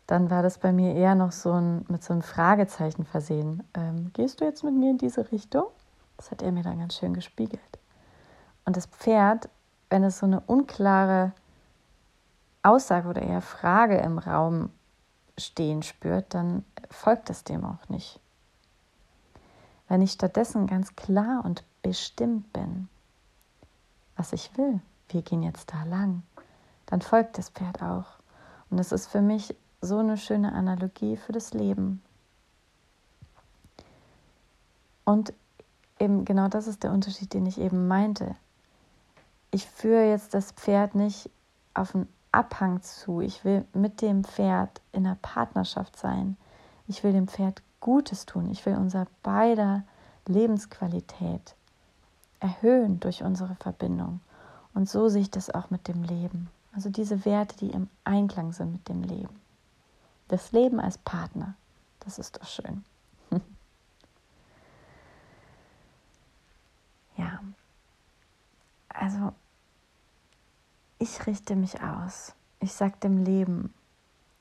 dann 0.07 0.31
war 0.31 0.43
das 0.43 0.59
bei 0.59 0.73
mir 0.73 0.95
eher 0.95 1.15
noch 1.15 1.33
so 1.33 1.53
ein, 1.53 1.85
mit 1.89 2.05
so 2.05 2.13
einem 2.13 2.23
Fragezeichen 2.23 3.05
versehen. 3.05 3.63
Ähm, 3.75 4.11
gehst 4.13 4.41
du 4.41 4.45
jetzt 4.45 4.63
mit 4.63 4.75
mir 4.75 4.91
in 4.91 4.99
diese 4.99 5.33
Richtung? 5.33 5.67
Das 6.17 6.31
hat 6.31 6.43
er 6.43 6.53
mir 6.53 6.63
dann 6.63 6.79
ganz 6.79 6.97
schön 6.97 7.13
gespiegelt. 7.13 7.61
Und 8.65 8.77
das 8.77 8.87
Pferd, 8.87 9.49
wenn 9.91 10.05
es 10.05 10.19
so 10.19 10.27
eine 10.27 10.41
unklare 10.41 11.33
Aussage 12.63 13.09
oder 13.09 13.23
eher 13.23 13.43
Frage 13.43 13.97
im 13.99 14.19
Raum 14.19 14.71
stehen 15.39 15.83
spürt, 15.83 16.35
dann 16.35 16.65
folgt 16.91 17.31
es 17.31 17.45
dem 17.45 17.65
auch 17.65 17.89
nicht. 17.89 18.21
Wenn 19.89 20.03
ich 20.03 20.13
stattdessen 20.13 20.67
ganz 20.67 20.97
klar 20.97 21.45
und 21.45 21.65
bestimmt 21.83 22.53
bin, 22.53 22.89
was 24.17 24.33
ich 24.33 24.57
will, 24.57 24.81
wir 25.11 25.23
gehen 25.23 25.43
jetzt 25.43 25.73
da 25.73 25.85
lang, 25.85 26.23
dann 26.87 27.03
folgt 27.03 27.39
das 27.39 27.51
Pferd 27.51 27.83
auch. 27.83 28.07
Und 28.71 28.79
das 28.79 28.91
ist 28.91 29.07
für 29.07 29.21
mich 29.21 29.55
so 29.87 29.99
eine 29.99 30.17
schöne 30.17 30.53
Analogie 30.53 31.17
für 31.17 31.33
das 31.33 31.55
Leben. 31.55 32.03
Und 35.05 35.33
eben 35.99 36.25
genau 36.25 36.49
das 36.49 36.67
ist 36.67 36.83
der 36.83 36.93
Unterschied, 36.93 37.33
den 37.33 37.47
ich 37.47 37.59
eben 37.59 37.89
meinte. 37.89 38.35
Ich 39.51 39.67
führe 39.67 40.09
jetzt 40.09 40.35
das 40.35 40.53
Pferd 40.53 40.95
nicht 40.95 41.31
auf 41.75 41.95
einen 41.95 42.09
Abhang 42.33 42.83
zu. 42.83 43.21
Ich 43.21 43.45
will 43.45 43.65
mit 43.73 44.03
dem 44.03 44.25
Pferd 44.25 44.81
in 44.93 45.07
einer 45.07 45.17
Partnerschaft 45.23 45.97
sein. 45.97 46.37
Ich 46.89 47.03
will 47.03 47.13
dem 47.13 47.29
Pferd 47.29 47.63
Gutes 47.81 48.27
tun. 48.27 48.51
Ich 48.51 48.67
will 48.67 48.77
unser 48.77 49.07
beider 49.23 49.85
Lebensqualität 50.27 51.55
erhöhen 52.41 53.01
durch 53.01 53.23
unsere 53.23 53.55
Verbindung. 53.55 54.21
Und 54.75 54.89
so 54.89 55.09
sehe 55.09 55.23
ich 55.23 55.31
das 55.31 55.51
auch 55.51 55.71
mit 55.71 55.89
dem 55.89 56.03
Leben. 56.03 56.51
Also 56.75 56.91
diese 56.91 57.25
Werte, 57.25 57.57
die 57.57 57.71
im 57.71 57.89
Einklang 58.05 58.53
sind 58.53 58.73
mit 58.73 58.89
dem 58.89 59.03
Leben. 59.03 59.46
Das 60.29 60.53
Leben 60.53 60.81
als 60.81 60.99
Partner, 60.99 61.55
das 62.01 62.19
ist 62.19 62.37
doch 62.37 62.45
schön. 62.47 62.85
ja, 67.17 67.41
also 68.89 69.33
ich 70.99 71.27
richte 71.27 71.55
mich 71.55 71.81
aus. 71.81 72.35
Ich 72.59 72.73
sage 72.73 72.97
dem 73.03 73.25
Leben, 73.25 73.73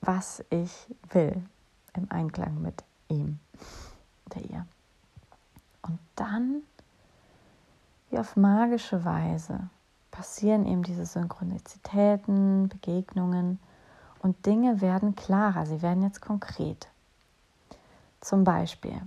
was 0.00 0.44
ich 0.50 0.72
will, 1.10 1.42
im 1.94 2.10
Einklang 2.10 2.60
mit 2.62 2.82
ihm, 3.08 3.38
der 4.34 4.42
ihr. 4.42 4.66
Und 5.82 5.98
dann, 6.16 6.62
wie 8.10 8.18
auf 8.18 8.36
magische 8.36 9.04
Weise, 9.04 9.68
passieren 10.10 10.64
eben 10.66 10.82
diese 10.82 11.06
Synchronizitäten, 11.06 12.68
Begegnungen 12.68 13.60
und 14.20 14.46
Dinge 14.46 14.80
werden 14.80 15.14
klarer, 15.14 15.66
sie 15.66 15.82
werden 15.82 16.02
jetzt 16.02 16.20
konkret. 16.20 16.88
Zum 18.20 18.44
Beispiel, 18.44 19.00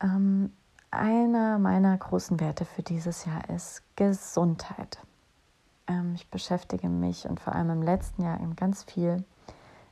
ähm, 0.00 0.52
einer 0.90 1.58
meiner 1.58 1.96
großen 1.96 2.38
Werte 2.40 2.64
für 2.64 2.82
dieses 2.82 3.24
Jahr 3.24 3.48
ist 3.48 3.82
Gesundheit. 3.96 4.98
Ähm, 5.86 6.14
ich 6.14 6.28
beschäftige 6.28 6.88
mich 6.88 7.26
und 7.26 7.40
vor 7.40 7.54
allem 7.54 7.70
im 7.70 7.82
letzten 7.82 8.22
Jahr 8.22 8.40
eben 8.40 8.56
ganz 8.56 8.84
viel 8.84 9.24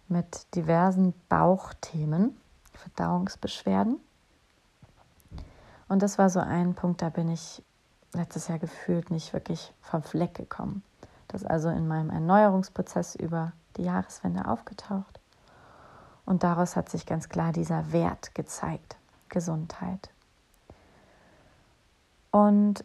mit 0.09 0.55
diversen 0.55 1.15
Bauchthemen, 1.29 2.37
Verdauungsbeschwerden. 2.73 3.99
Und 5.89 6.03
das 6.03 6.19
war 6.19 6.29
so 6.29 6.41
ein 6.41 6.75
Punkt, 6.75 7.03
da 7.03 7.09
bin 7.09 7.31
ich 7.31 7.63
letztes 8.13 8.49
Jahr 8.49 8.59
gefühlt 8.59 9.11
nicht 9.11 9.33
wirklich 9.33 9.73
vom 9.81 10.03
Fleck 10.03 10.35
gekommen. 10.35 10.83
Das 11.31 11.45
also 11.45 11.69
in 11.69 11.87
meinem 11.87 12.11
Erneuerungsprozess 12.11 13.15
über 13.15 13.53
die 13.77 13.85
Jahreswende 13.85 14.49
aufgetaucht. 14.49 15.21
Und 16.27 16.43
daraus 16.43 16.75
hat 16.75 16.89
sich 16.89 17.07
ganz 17.07 17.29
klar 17.29 17.53
dieser 17.53 17.93
Wert 17.93 18.35
gezeigt, 18.35 18.97
Gesundheit. 19.29 20.11
Und 22.33 22.85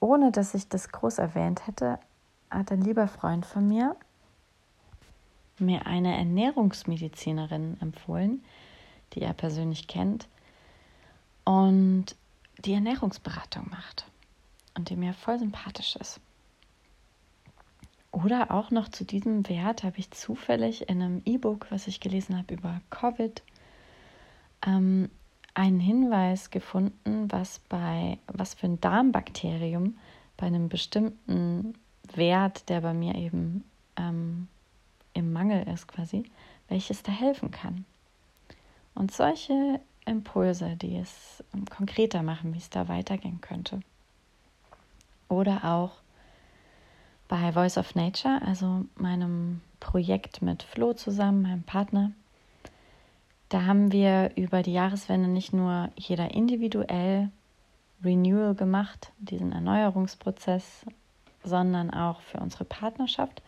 ohne 0.00 0.32
dass 0.32 0.54
ich 0.54 0.68
das 0.68 0.88
groß 0.88 1.18
erwähnt 1.18 1.66
hätte, 1.66 1.98
hat 2.50 2.72
ein 2.72 2.80
lieber 2.80 3.06
Freund 3.06 3.44
von 3.44 3.68
mir 3.68 3.96
mir 5.58 5.86
eine 5.86 6.16
Ernährungsmedizinerin 6.16 7.76
empfohlen, 7.80 8.42
die 9.12 9.20
er 9.20 9.34
persönlich 9.34 9.86
kennt 9.86 10.26
und 11.44 12.06
die 12.64 12.72
Ernährungsberatung 12.72 13.68
macht 13.70 14.06
und 14.74 14.88
die 14.88 14.96
mir 14.96 15.12
voll 15.12 15.38
sympathisch 15.38 15.96
ist. 15.96 16.20
Oder 18.14 18.52
auch 18.52 18.70
noch 18.70 18.88
zu 18.88 19.04
diesem 19.04 19.48
Wert 19.48 19.82
habe 19.82 19.98
ich 19.98 20.12
zufällig 20.12 20.88
in 20.88 21.02
einem 21.02 21.22
E-Book, 21.24 21.66
was 21.70 21.88
ich 21.88 21.98
gelesen 21.98 22.38
habe 22.38 22.54
über 22.54 22.80
Covid, 22.90 23.42
ähm, 24.64 25.10
einen 25.54 25.80
Hinweis 25.80 26.50
gefunden, 26.50 27.26
was 27.32 27.58
bei 27.68 28.18
was 28.28 28.54
für 28.54 28.66
ein 28.66 28.80
Darmbakterium 28.80 29.98
bei 30.36 30.46
einem 30.46 30.68
bestimmten 30.68 31.74
Wert, 32.14 32.68
der 32.68 32.82
bei 32.82 32.94
mir 32.94 33.16
eben 33.16 33.64
ähm, 33.96 34.46
im 35.12 35.32
Mangel 35.32 35.66
ist 35.66 35.88
quasi, 35.88 36.22
welches 36.68 37.02
da 37.02 37.10
helfen 37.10 37.50
kann. 37.50 37.84
Und 38.94 39.10
solche 39.10 39.80
Impulse, 40.06 40.76
die 40.76 40.98
es 40.98 41.42
ähm, 41.52 41.64
konkreter 41.64 42.22
machen, 42.22 42.54
wie 42.54 42.58
es 42.58 42.70
da 42.70 42.86
weitergehen 42.86 43.40
könnte. 43.40 43.80
Oder 45.28 45.64
auch 45.64 46.03
bei 47.34 47.50
Voice 47.50 47.78
of 47.78 47.96
Nature, 47.96 48.40
also 48.46 48.84
meinem 48.94 49.60
Projekt 49.80 50.40
mit 50.40 50.62
Flo 50.62 50.92
zusammen, 50.92 51.42
meinem 51.42 51.64
Partner, 51.64 52.12
da 53.48 53.64
haben 53.64 53.90
wir 53.90 54.30
über 54.36 54.62
die 54.62 54.72
Jahreswende 54.72 55.26
nicht 55.26 55.52
nur 55.52 55.90
jeder 55.96 56.30
individuell 56.32 57.32
Renewal 58.04 58.54
gemacht, 58.54 59.10
diesen 59.18 59.50
Erneuerungsprozess, 59.50 60.86
sondern 61.42 61.90
auch 61.90 62.20
für 62.20 62.38
unsere 62.38 62.64
Partnerschaft 62.64 63.42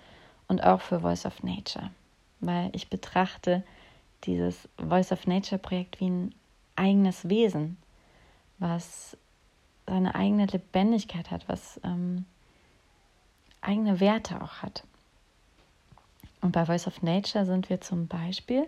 und 0.48 0.64
auch 0.64 0.80
für 0.80 0.98
Voice 0.98 1.24
of 1.24 1.44
Nature. 1.44 1.90
Weil 2.40 2.70
ich 2.72 2.90
betrachte 2.90 3.62
dieses 4.24 4.68
Voice 4.78 5.12
of 5.12 5.28
Nature 5.28 5.60
Projekt 5.60 6.00
wie 6.00 6.10
ein 6.10 6.34
eigenes 6.74 7.28
Wesen, 7.28 7.76
was 8.58 9.16
seine 9.86 10.16
eigene 10.16 10.46
Lebendigkeit 10.46 11.30
hat, 11.30 11.48
was 11.48 11.80
ähm, 11.84 12.24
eigene 13.66 14.00
Werte 14.00 14.40
auch 14.42 14.62
hat. 14.62 14.84
Und 16.40 16.52
bei 16.52 16.66
Voice 16.66 16.86
of 16.86 17.02
Nature 17.02 17.44
sind 17.44 17.68
wir 17.68 17.80
zum 17.80 18.06
Beispiel 18.06 18.66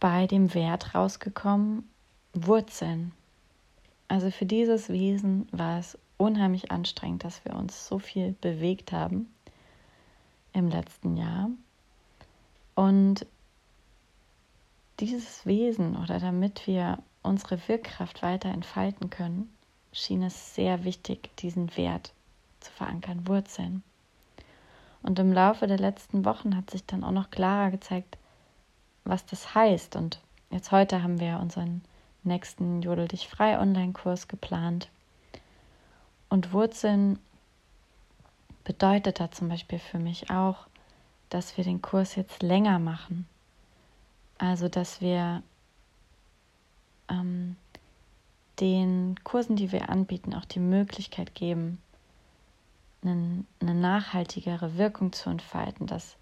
bei 0.00 0.26
dem 0.26 0.52
Wert 0.54 0.94
rausgekommen, 0.94 1.88
Wurzeln. 2.32 3.12
Also 4.08 4.30
für 4.30 4.44
dieses 4.44 4.88
Wesen 4.88 5.48
war 5.52 5.78
es 5.78 5.96
unheimlich 6.16 6.70
anstrengend, 6.70 7.24
dass 7.24 7.44
wir 7.44 7.54
uns 7.54 7.86
so 7.86 7.98
viel 7.98 8.32
bewegt 8.40 8.92
haben 8.92 9.32
im 10.52 10.68
letzten 10.68 11.16
Jahr. 11.16 11.50
Und 12.74 13.26
dieses 15.00 15.46
Wesen 15.46 15.96
oder 15.96 16.18
damit 16.18 16.66
wir 16.66 16.98
unsere 17.22 17.68
Wirkkraft 17.68 18.22
weiter 18.22 18.48
entfalten 18.48 19.10
können, 19.10 19.52
schien 19.92 20.22
es 20.22 20.54
sehr 20.54 20.84
wichtig, 20.84 21.36
diesen 21.38 21.76
Wert 21.76 22.12
zu 22.64 22.72
verankern, 22.72 23.26
Wurzeln. 23.26 23.82
Und 25.02 25.18
im 25.18 25.32
Laufe 25.32 25.66
der 25.66 25.78
letzten 25.78 26.24
Wochen 26.24 26.56
hat 26.56 26.70
sich 26.70 26.84
dann 26.86 27.04
auch 27.04 27.10
noch 27.10 27.30
klarer 27.30 27.70
gezeigt, 27.70 28.16
was 29.04 29.26
das 29.26 29.54
heißt. 29.54 29.96
Und 29.96 30.20
jetzt 30.50 30.72
heute 30.72 31.02
haben 31.02 31.20
wir 31.20 31.38
unseren 31.40 31.82
nächsten 32.22 32.80
Jodel 32.80 33.08
dich 33.08 33.28
frei 33.28 33.60
Online-Kurs 33.60 34.28
geplant. 34.28 34.88
Und 36.30 36.52
Wurzeln 36.52 37.18
bedeutet 38.64 39.20
da 39.20 39.30
zum 39.30 39.48
Beispiel 39.48 39.78
für 39.78 39.98
mich 39.98 40.30
auch, 40.30 40.66
dass 41.28 41.56
wir 41.56 41.64
den 41.64 41.82
Kurs 41.82 42.16
jetzt 42.16 42.42
länger 42.42 42.78
machen. 42.78 43.28
Also, 44.38 44.68
dass 44.68 45.00
wir 45.00 45.42
ähm, 47.10 47.56
den 48.60 49.16
Kursen, 49.22 49.56
die 49.56 49.70
wir 49.70 49.90
anbieten, 49.90 50.34
auch 50.34 50.44
die 50.44 50.60
Möglichkeit 50.60 51.34
geben, 51.34 51.78
eine, 53.04 53.44
nachhaltigere 53.60 54.76
Wirkung 54.76 55.12
zu 55.12 55.30
entfalten, 55.30 55.86
dass 55.86 56.16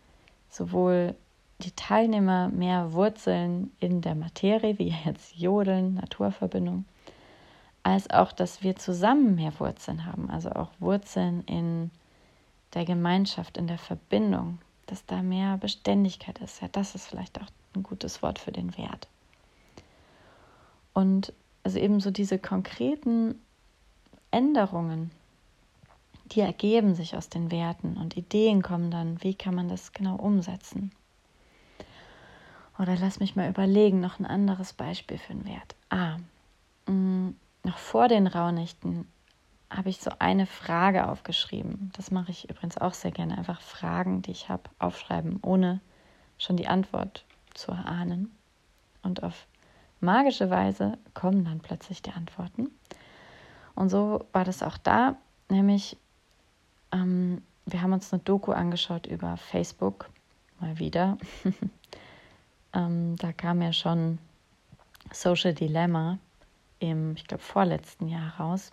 sowohl 0.51 1.15
die 1.61 1.73
Teilnehmer 1.73 2.49
mehr 2.49 2.93
Wurzeln 2.93 3.73
in 3.79 4.01
der 4.01 4.15
Materie, 4.15 4.79
wie 4.79 4.89
jetzt 5.05 5.37
Jodeln, 5.37 5.95
Naturverbindung, 5.95 6.85
als 7.83 8.11
auch, 8.11 8.33
dass 8.33 8.63
wir 8.63 8.77
zusammen 8.77 9.35
mehr 9.35 9.59
Wurzeln 9.59 10.07
haben, 10.07 10.31
also 10.31 10.51
auch 10.51 10.71
Wurzeln 10.79 11.43
in 11.45 11.91
der 12.75 12.85
Gemeinschaft, 12.85 13.57
in 13.57 13.67
der 13.67 13.79
Verbindung, 13.79 14.59
dass 14.87 15.05
da 15.07 15.23
mehr 15.23 15.59
Beständigkeit 15.59 16.39
ist. 16.39 16.63
Ja, 16.63 16.69
das 16.69 16.95
ist 16.95 17.07
vielleicht 17.07 17.41
auch 17.41 17.49
ein 17.75 17.83
gutes 17.83 18.23
Wort 18.23 18.39
für 18.39 18.53
den 18.53 18.77
Wert. 18.77 19.09
Und 20.93 21.33
also 21.65 21.79
eben 21.79 22.01
so 22.01 22.11
diese 22.11 22.39
konkreten 22.39 23.41
Änderungen, 24.31 25.11
die 26.33 26.41
ergeben 26.41 26.95
sich 26.95 27.17
aus 27.17 27.29
den 27.29 27.51
Werten 27.51 27.97
und 27.97 28.17
Ideen 28.17 28.63
kommen 28.63 28.91
dann, 28.91 29.23
wie 29.23 29.35
kann 29.35 29.55
man 29.55 29.69
das 29.69 29.93
genau 29.93 30.17
umsetzen. 30.17 30.93
Oder 32.79 32.97
lass 32.97 33.21
mich 33.21 33.37
mal 33.37 33.49
überlegen, 33.49 34.01
noch 34.01 34.19
ein 34.19 34.27
anderes 34.27 34.73
Beispiel 34.73 35.19
für 35.19 35.33
einen 35.33 35.45
Wert. 35.45 35.75
Ah, 35.91 36.17
mh, 36.87 36.93
mm, 36.95 37.37
noch 37.65 37.79
vor 37.79 38.09
den 38.09 38.27
Rauhnächten 38.27 39.07
habe 39.71 39.89
ich 39.89 39.99
so 39.99 40.11
eine 40.19 40.47
Frage 40.47 41.09
aufgeschrieben. 41.09 41.93
Das 41.97 42.11
mache 42.11 42.31
ich 42.31 42.51
übrigens 42.51 42.77
auch 42.77 42.95
sehr 42.95 43.11
gerne. 43.11 43.39
Einfach 43.39 43.61
Fragen, 43.61 44.23
die 44.23 44.33
ich 44.33 44.49
habe, 44.49 44.65
aufschreiben, 44.79 45.39
ohne 45.43 45.81
schon 46.39 46.57
die 46.57 46.67
Antwort 46.67 47.25
zu 47.55 47.73
erahnen. 47.73 48.35
Und 49.03 49.23
auf 49.23 49.47
magische 50.01 50.51
Weise 50.51 50.99
kommen 51.15 51.45
dann 51.45 51.61
plötzlich 51.61 52.03
die 52.03 52.13
Antworten. 52.13 52.69
Und 53.75 53.89
so 53.89 54.27
war 54.33 54.45
das 54.45 54.63
auch 54.63 54.77
da, 54.77 55.17
nämlich 55.49 55.97
ähm, 56.93 57.43
wir 57.67 57.83
haben 57.83 57.93
uns 57.93 58.13
eine 58.13 58.23
Doku 58.23 58.53
angeschaut 58.53 59.07
über 59.07 59.37
Facebook, 59.37 60.11
mal 60.61 60.79
wieder. 60.79 61.19
ähm, 62.75 63.17
da 63.17 63.33
kam 63.33 63.63
ja 63.63 63.73
schon 63.73 64.19
Social 65.13 65.55
Dilemma 65.55 66.19
im, 66.79 67.15
ich 67.17 67.27
glaube, 67.27 67.43
vorletzten 67.43 68.09
Jahr 68.09 68.39
raus. 68.39 68.71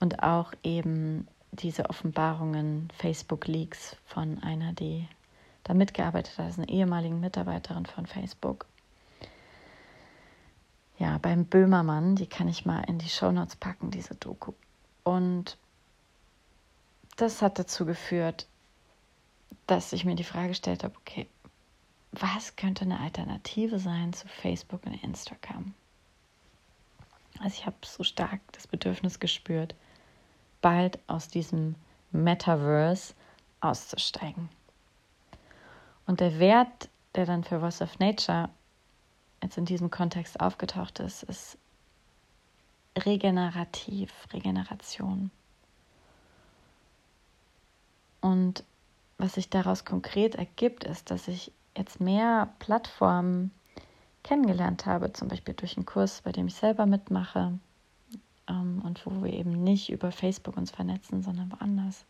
Und 0.00 0.22
auch 0.22 0.52
eben 0.62 1.28
diese 1.52 1.90
Offenbarungen, 1.90 2.88
Facebook-Leaks 2.98 3.96
von 4.04 4.42
einer, 4.42 4.72
die 4.72 5.06
da 5.64 5.74
mitgearbeitet 5.74 6.38
hat, 6.38 6.58
eine 6.58 6.68
ehemalige 6.68 7.14
Mitarbeiterin 7.14 7.86
von 7.86 8.06
Facebook. 8.06 8.66
Ja, 10.98 11.18
beim 11.18 11.44
Böhmermann, 11.44 12.16
die 12.16 12.26
kann 12.26 12.48
ich 12.48 12.64
mal 12.64 12.82
in 12.82 12.98
die 12.98 13.08
Shownotes 13.08 13.56
packen, 13.56 13.90
diese 13.90 14.14
Doku. 14.14 14.52
Und 15.04 15.56
das 17.16 17.42
hat 17.42 17.58
dazu 17.58 17.84
geführt, 17.86 18.46
dass 19.66 19.92
ich 19.92 20.04
mir 20.04 20.14
die 20.14 20.24
Frage 20.24 20.48
gestellt 20.48 20.84
habe, 20.84 20.96
okay, 20.96 21.28
was 22.12 22.56
könnte 22.56 22.84
eine 22.84 23.00
Alternative 23.00 23.78
sein 23.78 24.12
zu 24.12 24.28
Facebook 24.28 24.84
und 24.86 25.02
Instagram? 25.02 25.74
Also 27.38 27.56
ich 27.58 27.66
habe 27.66 27.76
so 27.82 28.04
stark 28.04 28.40
das 28.52 28.66
Bedürfnis 28.66 29.18
gespürt, 29.18 29.74
bald 30.60 30.98
aus 31.06 31.28
diesem 31.28 31.74
Metaverse 32.12 33.14
auszusteigen. 33.60 34.48
Und 36.06 36.20
der 36.20 36.38
Wert, 36.38 36.88
der 37.14 37.26
dann 37.26 37.44
für 37.44 37.60
Voice 37.60 37.80
of 37.80 37.98
Nature 37.98 38.50
jetzt 39.42 39.56
in 39.56 39.64
diesem 39.64 39.90
Kontext 39.90 40.40
aufgetaucht 40.40 41.00
ist, 41.00 41.22
ist 41.24 41.56
regenerativ, 42.96 44.12
Regeneration. 44.32 45.30
Und 48.22 48.64
was 49.18 49.34
sich 49.34 49.50
daraus 49.50 49.84
konkret 49.84 50.36
ergibt, 50.36 50.84
ist, 50.84 51.10
dass 51.10 51.28
ich 51.28 51.52
jetzt 51.76 52.00
mehr 52.00 52.48
Plattformen 52.58 53.50
kennengelernt 54.22 54.86
habe, 54.86 55.12
zum 55.12 55.28
Beispiel 55.28 55.54
durch 55.54 55.76
einen 55.76 55.84
Kurs, 55.84 56.22
bei 56.22 56.32
dem 56.32 56.46
ich 56.46 56.54
selber 56.54 56.86
mitmache 56.86 57.58
ähm, 58.48 58.80
und 58.84 59.04
wo 59.04 59.22
wir 59.22 59.32
eben 59.32 59.64
nicht 59.64 59.90
über 59.90 60.12
Facebook 60.12 60.56
uns 60.56 60.70
vernetzen, 60.70 61.22
sondern 61.22 61.50
woanders. 61.52 62.04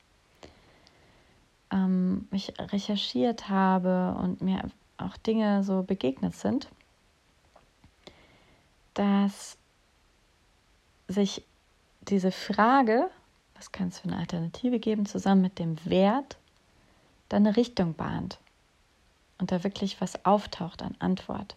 Ähm, 1.71 2.29
ich 2.31 2.53
recherchiert 2.59 3.49
habe 3.49 4.17
und 4.21 4.43
mir 4.43 4.63
auch 4.99 5.17
Dinge 5.17 5.65
so 5.65 5.83
begegnet 5.83 6.35
sind, 6.35 6.69
dass 8.95 9.57
sich 11.09 11.45
diese 12.03 12.31
Frage, 12.31 13.11
was 13.63 13.71
kann 13.71 13.89
es 13.89 14.01
für 14.01 14.09
eine 14.09 14.19
Alternative 14.19 14.81
geben, 14.81 15.07
zusammen 15.07 15.41
mit 15.41 15.61
dem 15.61 15.77
Wert 15.85 16.37
dann 17.29 17.47
eine 17.47 17.57
Richtung 17.57 17.95
bahnt 17.95 18.39
und 19.39 19.53
da 19.53 19.63
wirklich 19.63 20.01
was 20.01 20.25
auftaucht 20.25 20.83
an 20.83 20.97
Antwort, 20.99 21.55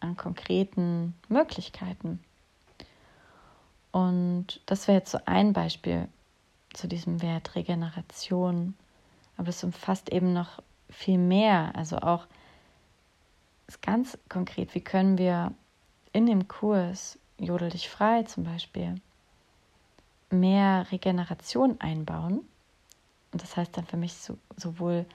an 0.00 0.14
konkreten 0.14 1.14
Möglichkeiten. 1.30 2.22
Und 3.92 4.60
das 4.66 4.86
wäre 4.86 4.98
jetzt 4.98 5.10
so 5.10 5.20
ein 5.24 5.54
Beispiel 5.54 6.06
zu 6.74 6.86
diesem 6.86 7.22
Wert 7.22 7.54
Regeneration, 7.54 8.74
aber 9.38 9.48
es 9.48 9.64
umfasst 9.64 10.10
eben 10.10 10.34
noch 10.34 10.62
viel 10.90 11.18
mehr, 11.18 11.74
also 11.74 11.96
auch 11.96 12.26
ganz 13.80 14.18
konkret, 14.28 14.74
wie 14.74 14.82
können 14.82 15.16
wir 15.16 15.54
in 16.12 16.26
dem 16.26 16.46
Kurs 16.46 17.18
Jodel 17.38 17.70
dich 17.70 17.88
frei 17.88 18.24
zum 18.24 18.44
Beispiel 18.44 18.96
mehr 20.32 20.90
Regeneration 20.90 21.80
einbauen. 21.80 22.40
Und 23.32 23.42
das 23.42 23.56
heißt 23.56 23.76
dann 23.76 23.86
für 23.86 23.96
mich 23.96 24.14
so, 24.14 24.36
sowohl 24.56 25.06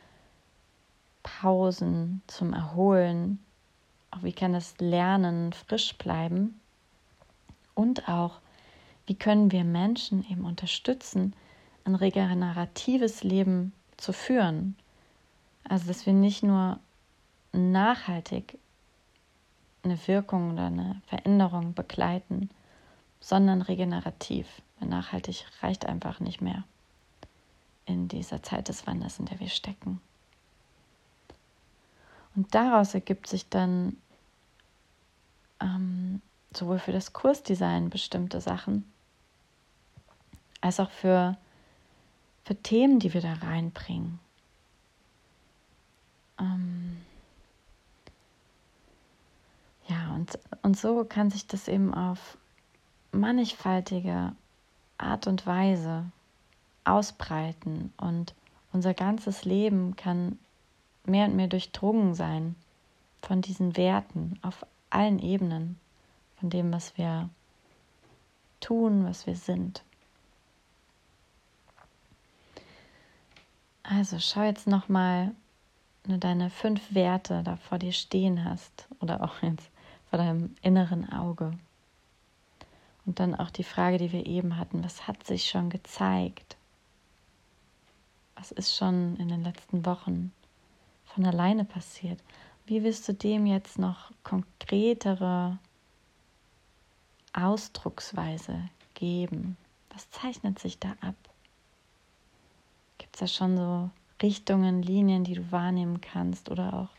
Pausen 1.24 2.22
zum 2.28 2.54
Erholen, 2.54 3.44
auch 4.12 4.24
wie 4.24 4.34
kann 4.34 4.54
das 4.54 4.76
Lernen 4.80 5.54
frisch 5.54 5.98
bleiben 5.98 6.60
und 7.76 8.08
auch 8.08 8.40
wie 9.06 9.16
können 9.16 9.52
wir 9.52 9.64
Menschen 9.64 10.26
eben 10.30 10.46
unterstützen, 10.46 11.34
ein 11.86 11.96
regeneratives 11.96 13.24
Leben 13.24 13.74
zu 13.98 14.14
führen. 14.14 14.76
Also 15.68 15.88
dass 15.88 16.06
wir 16.06 16.14
nicht 16.14 16.44
nur 16.44 16.80
nachhaltig 17.54 18.58
eine 19.84 20.08
Wirkung 20.08 20.54
oder 20.54 20.68
eine 20.68 21.02
Veränderung 21.08 21.74
begleiten, 21.74 22.50
sondern 23.20 23.62
regenerativ. 23.62 24.48
Weil 24.80 24.90
nachhaltig 24.90 25.46
reicht 25.62 25.86
einfach 25.86 26.20
nicht 26.20 26.42
mehr 26.42 26.64
in 27.86 28.08
dieser 28.08 28.44
Zeit 28.44 28.68
des 28.68 28.86
Wanders, 28.86 29.20
in 29.20 29.26
der 29.26 29.40
wir 29.40 29.50
stecken. 29.50 30.02
Und 32.36 32.54
daraus 32.54 32.94
ergibt 32.94 33.28
sich 33.28 33.50
dann 33.50 33.98
ähm, 35.60 36.22
sowohl 36.56 36.80
für 36.80 36.92
das 36.92 37.14
Kursdesign 37.14 37.90
bestimmte 37.90 38.42
Sachen, 38.42 38.92
als 40.62 40.80
auch 40.80 40.92
für, 40.92 41.38
für 42.44 42.56
Themen, 42.56 43.00
die 43.00 43.14
wir 43.14 43.22
da 43.22 43.34
reinbringen. 43.34 44.20
Ähm 46.40 46.98
ja, 49.88 50.14
und, 50.14 50.38
und 50.62 50.78
so 50.78 51.06
kann 51.06 51.32
sich 51.32 51.48
das 51.48 51.68
eben 51.68 51.94
auf 51.94 52.38
mannigfaltige 53.12 54.36
Art 54.98 55.28
und 55.28 55.46
Weise 55.46 56.06
ausbreiten 56.84 57.94
und 57.98 58.34
unser 58.72 58.94
ganzes 58.94 59.46
Leben 59.46 59.96
kann 59.96 60.38
mehr 61.06 61.28
und 61.28 61.36
mehr 61.36 61.48
durchdrungen 61.48 62.14
sein 62.14 62.56
von 63.22 63.42
diesen 63.42 63.76
Werten 63.78 64.40
auf 64.42 64.66
allen 64.90 65.20
Ebenen, 65.20 65.80
von 66.40 66.50
dem, 66.50 66.72
was 66.72 66.98
wir 66.98 67.30
tun, 68.60 69.06
was 69.06 69.26
wir 69.28 69.36
sind. 69.36 69.84
Also 73.84 74.20
schau 74.20 74.44
jetzt 74.44 74.68
noch 74.68 74.90
mal 74.90 75.34
wenn 76.08 76.14
du 76.14 76.20
deine 76.20 76.50
fünf 76.50 76.94
Werte 76.94 77.44
da 77.44 77.58
vor 77.58 77.80
dir 77.80 77.92
stehen 77.92 78.46
hast 78.46 78.88
oder 79.02 79.22
auch 79.22 79.42
jetzt 79.44 79.70
vor 80.10 80.18
deinem 80.18 80.56
inneren 80.62 81.12
Auge. 81.12 81.52
Und 83.08 83.22
dann 83.22 83.36
auch 83.36 83.50
die 83.50 83.64
Frage, 83.64 83.98
die 83.98 84.12
wir 84.12 84.26
eben 84.26 84.58
hatten, 84.58 84.84
was 84.84 85.08
hat 85.08 85.26
sich 85.26 85.50
schon 85.50 85.70
gezeigt? 85.70 86.58
Was 88.36 88.52
ist 88.52 88.76
schon 88.76 89.16
in 89.16 89.30
den 89.30 89.44
letzten 89.44 89.86
Wochen 89.86 90.34
von 91.06 91.26
alleine 91.26 91.64
passiert? 91.64 92.20
Wie 92.66 92.84
wirst 92.84 93.08
du 93.08 93.14
dem 93.14 93.46
jetzt 93.46 93.80
noch 93.80 94.12
konkretere 94.26 95.58
Ausdrucksweise 97.32 98.70
geben? 98.94 99.56
Was 99.92 100.12
zeichnet 100.12 100.60
sich 100.60 100.78
da 100.78 100.90
ab? 101.00 101.16
Gibt 102.98 103.16
es 103.16 103.20
da 103.22 103.28
schon 103.28 103.56
so 103.56 103.90
Richtungen, 104.22 104.84
Linien, 104.84 105.24
die 105.24 105.36
du 105.36 105.50
wahrnehmen 105.50 106.02
kannst 106.02 106.52
oder 106.52 106.74
auch 106.74 106.90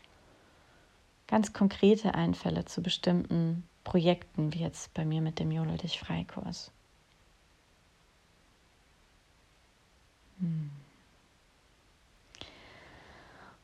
ganz 1.27 1.53
konkrete 1.53 2.15
Einfälle 2.15 2.65
zu 2.65 2.81
bestimmten 2.81 3.63
Projekten, 3.89 4.53
wie 4.53 4.59
jetzt 4.59 4.93
bei 4.93 5.03
mir 5.03 5.19
mit 5.19 5.39
dem 5.39 5.49
Jolo 5.49 5.75
dich 5.75 5.99
Freikurs. 5.99 6.71
Hm. 10.37 10.69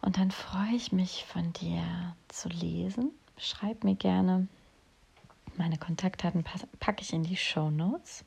Und 0.01 0.17
dann 0.17 0.31
freue 0.31 0.75
ich 0.75 0.91
mich 0.91 1.25
von 1.25 1.53
dir 1.53 2.15
zu 2.27 2.49
lesen. 2.49 3.11
Schreib 3.37 3.83
mir 3.83 3.93
gerne. 3.93 4.47
Meine 5.57 5.77
Kontaktdaten 5.77 6.43
packe 6.79 7.03
ich 7.03 7.13
in 7.13 7.21
die 7.21 7.37
Show 7.37 7.69
Notes. 7.69 8.25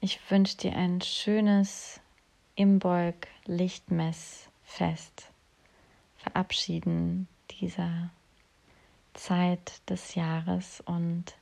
Ich 0.00 0.18
wünsche 0.30 0.56
dir 0.56 0.74
ein 0.74 1.02
schönes 1.02 2.00
Imbolg 2.54 3.28
Lichtmessfest. 3.44 5.30
Verabschieden 6.16 7.28
dieser 7.60 8.08
Zeit 9.16 9.82
des 9.90 10.14
Jahres 10.14 10.82
und 10.82 11.36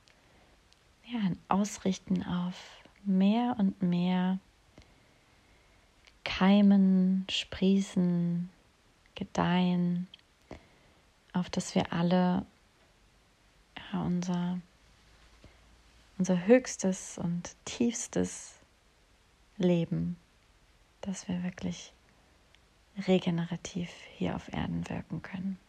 ja, 1.05 1.19
ein 1.19 1.37
Ausrichten 1.49 2.23
auf 2.23 2.55
mehr 3.03 3.55
und 3.59 3.81
mehr 3.81 4.39
Keimen, 6.23 7.25
Sprießen, 7.29 8.49
Gedeihen, 9.13 10.07
auf 11.33 11.49
dass 11.49 11.75
wir 11.75 11.93
alle 11.93 12.45
ja, 13.77 14.01
unser, 14.01 14.59
unser 16.17 16.45
höchstes 16.45 17.17
und 17.17 17.55
tiefstes 17.65 18.55
Leben, 19.57 20.17
dass 21.01 21.27
wir 21.27 21.43
wirklich 21.43 21.93
regenerativ 23.07 23.89
hier 24.17 24.35
auf 24.35 24.51
Erden 24.51 24.89
wirken 24.89 25.21
können. 25.21 25.59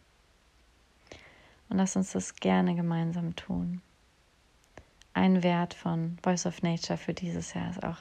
Und 1.69 1.77
lass 1.77 1.95
uns 1.95 2.13
das 2.13 2.35
gerne 2.35 2.75
gemeinsam 2.75 3.35
tun. 3.35 3.81
Ein 5.13 5.43
Wert 5.43 5.73
von 5.73 6.17
Voice 6.21 6.45
of 6.45 6.61
Nature 6.61 6.97
für 6.97 7.13
dieses 7.13 7.53
Jahr 7.53 7.69
ist 7.71 7.83
auch 7.83 7.97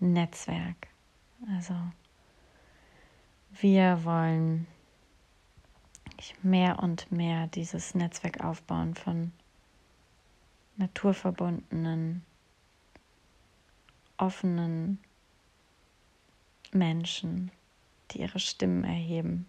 Netzwerk. 0.00 0.88
Also 1.54 1.74
wir 3.52 4.04
wollen 4.04 4.66
mehr 6.42 6.78
und 6.82 7.10
mehr 7.12 7.46
dieses 7.48 7.94
Netzwerk 7.94 8.42
aufbauen 8.42 8.94
von 8.94 9.32
naturverbundenen, 10.76 12.24
offenen 14.16 14.98
Menschen, 16.72 17.50
die 18.10 18.20
ihre 18.20 18.38
Stimmen 18.38 18.84
erheben 18.84 19.46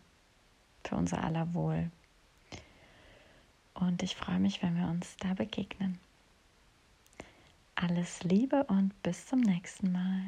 für 0.84 0.96
unser 0.96 1.24
aller 1.24 1.54
Wohl. 1.54 1.92
Und 3.80 4.02
ich 4.02 4.16
freue 4.16 4.40
mich, 4.40 4.64
wenn 4.64 4.76
wir 4.76 4.88
uns 4.88 5.18
da 5.18 5.36
begegnen. 5.36 6.00
Alles 7.76 8.24
Liebe 8.24 8.64
und 8.64 8.92
bis 9.04 9.28
zum 9.28 9.40
nächsten 9.40 9.92
Mal. 9.92 10.24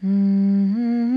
Mm. 0.00 1.11